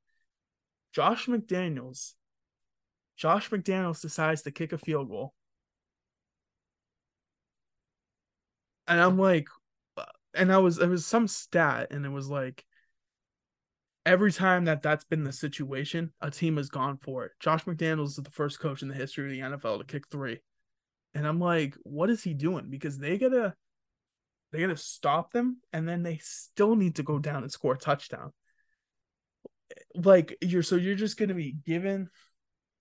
[0.93, 2.13] Josh McDaniels.
[3.17, 5.35] Josh McDaniels decides to kick a field goal.
[8.87, 9.49] And I'm like,
[9.97, 10.05] uh,
[10.35, 12.65] and I was, it was some stat, and it was like,
[14.05, 17.33] every time that that's been the situation, a team has gone for it.
[17.41, 20.41] Josh McDaniels is the first coach in the history of the NFL to kick three.
[21.15, 22.69] And I'm like, what is he doing?
[22.71, 23.55] Because they gotta
[24.53, 27.79] they gotta stop them and then they still need to go down and score a
[27.79, 28.33] touchdown.
[29.95, 32.09] Like you're so you're just gonna be given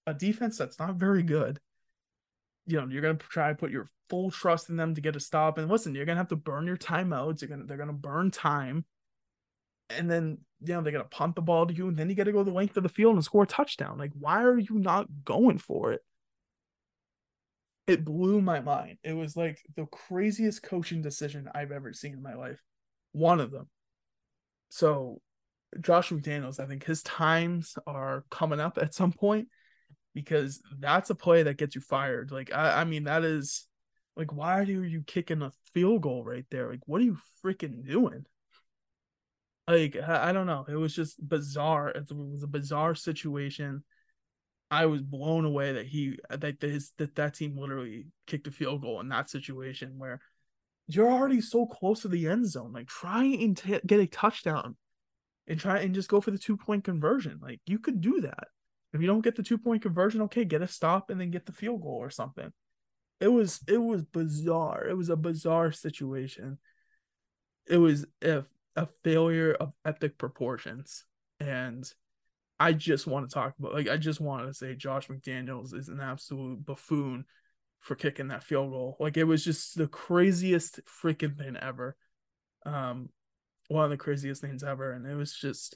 [0.06, 1.60] a defense that's not very good.
[2.66, 5.20] You know, you're gonna try to put your full trust in them to get a
[5.20, 5.58] stop.
[5.58, 7.42] And listen, you're gonna have to burn your timeouts.
[7.42, 8.86] You're gonna they're gonna burn time
[9.98, 12.32] and then you know they gotta punt the ball to you, and then you gotta
[12.32, 13.98] go the length of the field and score a touchdown.
[13.98, 16.02] Like, why are you not going for it?
[17.88, 18.98] It blew my mind.
[19.04, 22.62] It was like the craziest coaching decision I've ever seen in my life.
[23.12, 23.68] One of them.
[24.70, 25.22] So
[25.80, 29.48] Josh McDaniels, I think his times are coming up at some point
[30.14, 32.32] because that's a play that gets you fired.
[32.32, 33.68] Like I, I mean, that is
[34.16, 36.70] like why are you kicking a field goal right there?
[36.70, 38.26] Like, what are you freaking doing?
[39.72, 40.66] like I don't know.
[40.68, 41.90] It was just bizarre.
[41.90, 43.84] It was a bizarre situation.
[44.72, 48.82] I was blown away that he that his that that team literally kicked a field
[48.82, 50.22] goal in that situation where
[50.88, 52.72] you're already so close to the end zone.
[52.72, 54.78] Like try and t- get a touchdown
[55.46, 57.40] and try and just go for the two point conversion.
[57.42, 58.48] Like you could do that.
[58.94, 61.46] If you don't get the two point conversion, okay, get a stop and then get
[61.46, 62.52] the field goal or something.
[63.20, 64.88] It was it was bizarre.
[64.88, 66.60] It was a bizarre situation.
[67.68, 68.46] It was if
[68.78, 71.04] a failure of epic proportions.
[71.42, 71.92] And
[72.62, 75.90] I just want to talk about like I just want to say Josh McDaniels is
[75.90, 77.26] an absolute buffoon
[77.80, 78.98] for kicking that field goal.
[79.00, 81.96] Like it was just the craziest freaking thing ever.
[82.64, 83.10] Um
[83.68, 84.92] one of the craziest things ever.
[84.92, 85.76] And it was just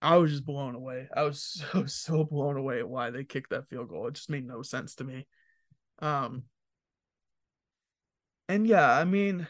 [0.00, 1.08] I was just blown away.
[1.14, 4.06] I was so so blown away at why they kicked that field goal.
[4.06, 5.26] It just made no sense to me.
[5.98, 6.44] Um
[8.48, 9.46] and yeah, I mean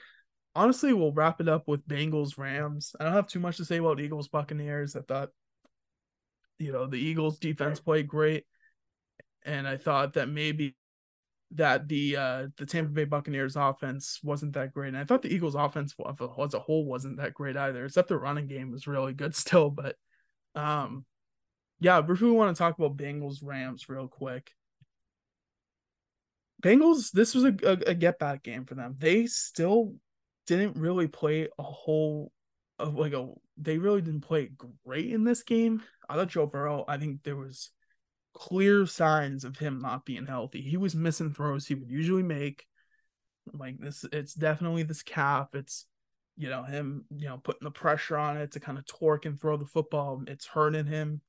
[0.56, 2.96] honestly, we'll wrap it up with Bengals Rams.
[2.98, 4.96] I don't have too much to say about Eagles Buccaneers.
[4.96, 5.30] I thought,
[6.64, 8.44] you know, the Eagles defense played great,
[9.44, 10.76] and I thought that maybe
[11.52, 14.88] that the uh the Tampa Bay Buccaneers offense wasn't that great.
[14.88, 18.18] And I thought the Eagles offense as a whole wasn't that great either, except the
[18.18, 19.70] running game was really good still.
[19.70, 19.96] But
[20.54, 21.04] um
[21.80, 24.50] yeah, briefly we want to talk about Bengals Rams real quick.
[26.62, 28.94] Bengals, this was a, a, a get back game for them.
[28.98, 29.94] They still
[30.46, 32.32] didn't really play a whole
[32.78, 34.50] like a they really didn't play
[34.84, 35.82] great in this game.
[36.08, 37.70] I thought Joe Burrow, I think there was
[38.34, 40.60] clear signs of him not being healthy.
[40.60, 42.66] He was missing throws he would usually make.
[43.52, 45.48] Like this, it's definitely this calf.
[45.54, 45.86] It's
[46.36, 49.40] you know him, you know, putting the pressure on it to kind of torque and
[49.40, 50.22] throw the football.
[50.26, 51.20] It's hurting him,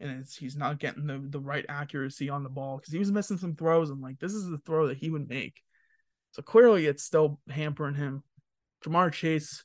[0.00, 3.12] and it's he's not getting the the right accuracy on the ball because he was
[3.12, 3.90] missing some throws.
[3.90, 5.60] And like this is the throw that he would make.
[6.32, 8.22] So clearly, it's still hampering him.
[8.84, 9.64] Ja'Marr Chase,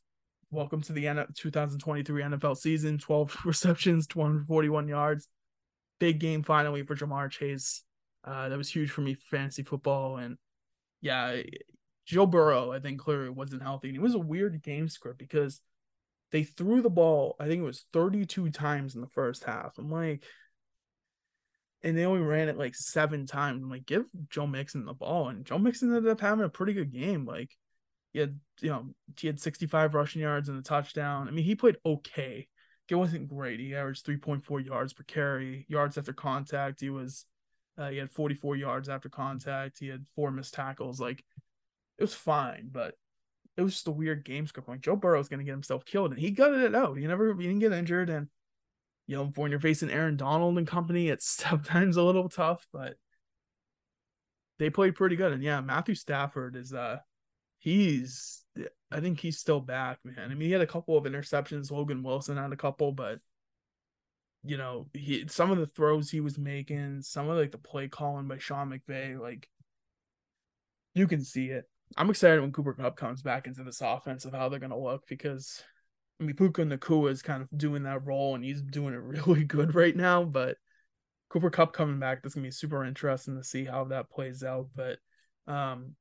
[0.53, 2.97] welcome to the 2023 NFL season.
[2.99, 5.27] 12 receptions, 241 yards.
[5.99, 7.83] Big game finally for Ja'Marr Chase.
[8.23, 10.17] Uh, that was huge for me fantasy football.
[10.17, 10.37] And
[11.01, 11.41] yeah,
[12.05, 13.89] Joe Burrow, I think clearly wasn't healthy.
[13.89, 15.61] And it was a weird game script because
[16.31, 19.77] They threw the ball, I think it was 32 times in the first half.
[19.77, 20.23] I'm like,
[21.83, 23.61] and they only ran it like seven times.
[23.61, 25.29] I'm like, give Joe Mixon the ball.
[25.29, 27.25] And Joe Mixon ended up having a pretty good game.
[27.25, 27.51] Like,
[28.13, 28.85] he had, you know,
[29.19, 31.27] he had 65 rushing yards and a touchdown.
[31.27, 32.47] I mean, he played okay.
[32.89, 33.59] It wasn't great.
[33.59, 36.79] He averaged 3.4 yards per carry, yards after contact.
[36.79, 37.25] He was,
[37.77, 39.79] uh, he had 44 yards after contact.
[39.79, 41.01] He had four missed tackles.
[41.01, 41.23] Like,
[41.97, 42.95] it was fine, but
[43.57, 44.69] it was just a weird game script.
[44.69, 46.97] Like Joe Burrow was going to get himself killed, and he gutted it out.
[46.97, 48.27] He never, he didn't get injured, and
[49.07, 52.95] you know, when you're facing Aaron Donald and company, it's sometimes a little tough, but
[54.59, 55.31] they played pretty good.
[55.31, 56.97] And yeah, Matthew Stafford is uh
[57.63, 58.43] he's
[58.91, 60.29] I think he's still back, man.
[60.31, 61.71] I mean, he had a couple of interceptions.
[61.71, 63.19] Logan Wilson had a couple, but
[64.43, 67.87] you know, he some of the throws he was making, some of like the play
[67.87, 69.49] calling by Sean McVay, like
[70.93, 71.63] you can see it.
[71.95, 75.07] I'm excited when Cooper Kupp comes back into this offense of how they're gonna look
[75.07, 75.63] because
[76.19, 78.97] I mean, Puka Nacua is kind of doing that role and he's doing it
[79.27, 80.25] really good right now.
[80.25, 80.57] But
[81.29, 84.67] Cooper Kupp coming back, that's gonna be super interesting to see how that plays out.
[84.75, 84.99] But
[85.47, 85.95] um,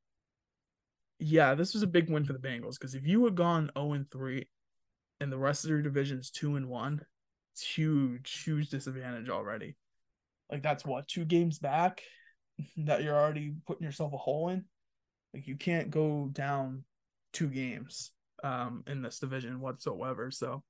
[1.22, 3.92] yeah, this was a big win for the Bengals because if you had gone 0
[3.92, 4.46] and 3
[5.20, 7.00] and the rest of your division is 2 and 1,
[7.52, 9.76] it's huge, huge disadvantage already.
[10.50, 12.02] Like that's what two games back
[12.78, 14.64] that you're already putting yourself a hole in.
[15.32, 16.84] Like you can't go down
[17.32, 18.10] two games
[18.42, 20.30] um, in this division whatsoever.
[20.30, 20.62] So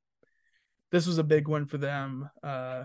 [0.90, 2.28] this was a big win for them.
[2.42, 2.84] Uh,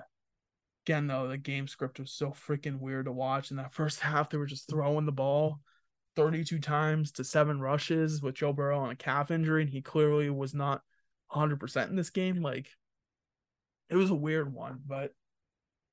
[0.86, 3.52] again, though, the game script was so freaking weird to watch.
[3.52, 5.60] In that first half, they were just throwing the ball
[6.18, 10.30] 32 times to seven rushes with Joe Burrow on a calf injury, and he clearly
[10.30, 10.82] was not
[11.32, 12.42] 100% in this game.
[12.42, 12.68] Like,
[13.90, 15.14] it was a weird one, but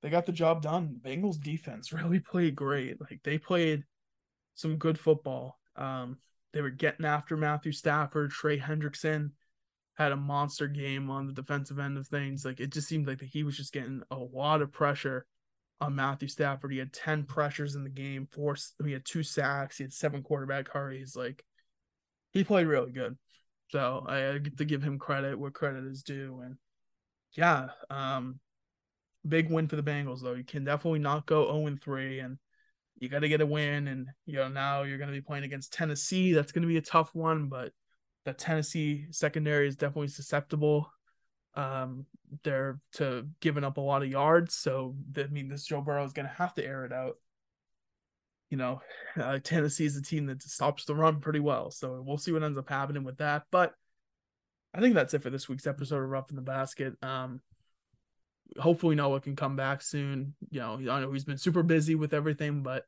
[0.03, 0.97] they got the job done.
[1.01, 3.01] Bengals defense really played great.
[3.01, 3.85] Like, they played
[4.55, 5.61] some good football.
[5.77, 6.18] Um,
[6.53, 8.31] they were getting after Matthew Stafford.
[8.31, 9.33] Trey Hendrickson
[9.95, 12.45] had a monster game on the defensive end of things.
[12.45, 15.27] Like it just seemed like he was just getting a lot of pressure
[15.81, 16.72] on Matthew Stafford.
[16.72, 20.22] He had 10 pressures in the game, four he had two sacks, he had seven
[20.22, 21.16] quarterback hurries.
[21.16, 21.45] Like
[22.33, 23.16] he played really good.
[23.68, 26.41] So I get to give him credit where credit is due.
[26.45, 26.57] And
[27.33, 28.41] yeah, um
[29.27, 30.35] big win for the Bengals though.
[30.35, 32.39] You can definitely not go 0 3 and
[32.99, 33.89] you got to get a win.
[33.89, 36.33] And, you know, now you're going to be playing against Tennessee.
[36.33, 37.72] That's going to be a tough one, but
[38.25, 40.91] the Tennessee secondary is definitely susceptible.
[41.57, 42.07] Um,
[42.43, 44.55] they're to giving up a lot of yards.
[44.55, 47.17] So, I mean, this Joe Burrow is going to have to air it out.
[48.51, 48.81] You know,
[49.21, 51.71] uh, Tennessee is a team that stops the run pretty well.
[51.71, 53.45] So we'll see what ends up happening with that.
[53.51, 53.75] But
[54.75, 56.95] I think that's it for this week's episode of Roughing the Basket.
[57.03, 57.41] Um,
[58.59, 60.35] hopefully Noah can come back soon.
[60.51, 62.85] You know, I know he's been super busy with everything, but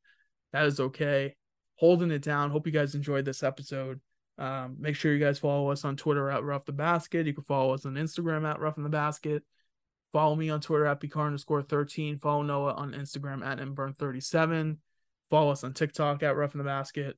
[0.53, 1.37] that is okay.
[1.77, 2.51] Holding it down.
[2.51, 4.01] Hope you guys enjoyed this episode.
[4.39, 7.27] Um, make sure you guys follow us on Twitter at Rough the Basket.
[7.27, 9.43] You can follow us on Instagram at Roughing the Basket.
[10.13, 12.19] Follow me on Twitter at Picard underscore 13.
[12.19, 14.77] Follow Noah on Instagram at nberndt37.
[15.31, 17.17] Follow us on TikTok at Roughing the Basket.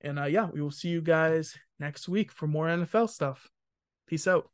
[0.00, 3.48] And uh, yeah, we will see you guys next week for more NFL stuff.
[4.06, 4.50] Peace out.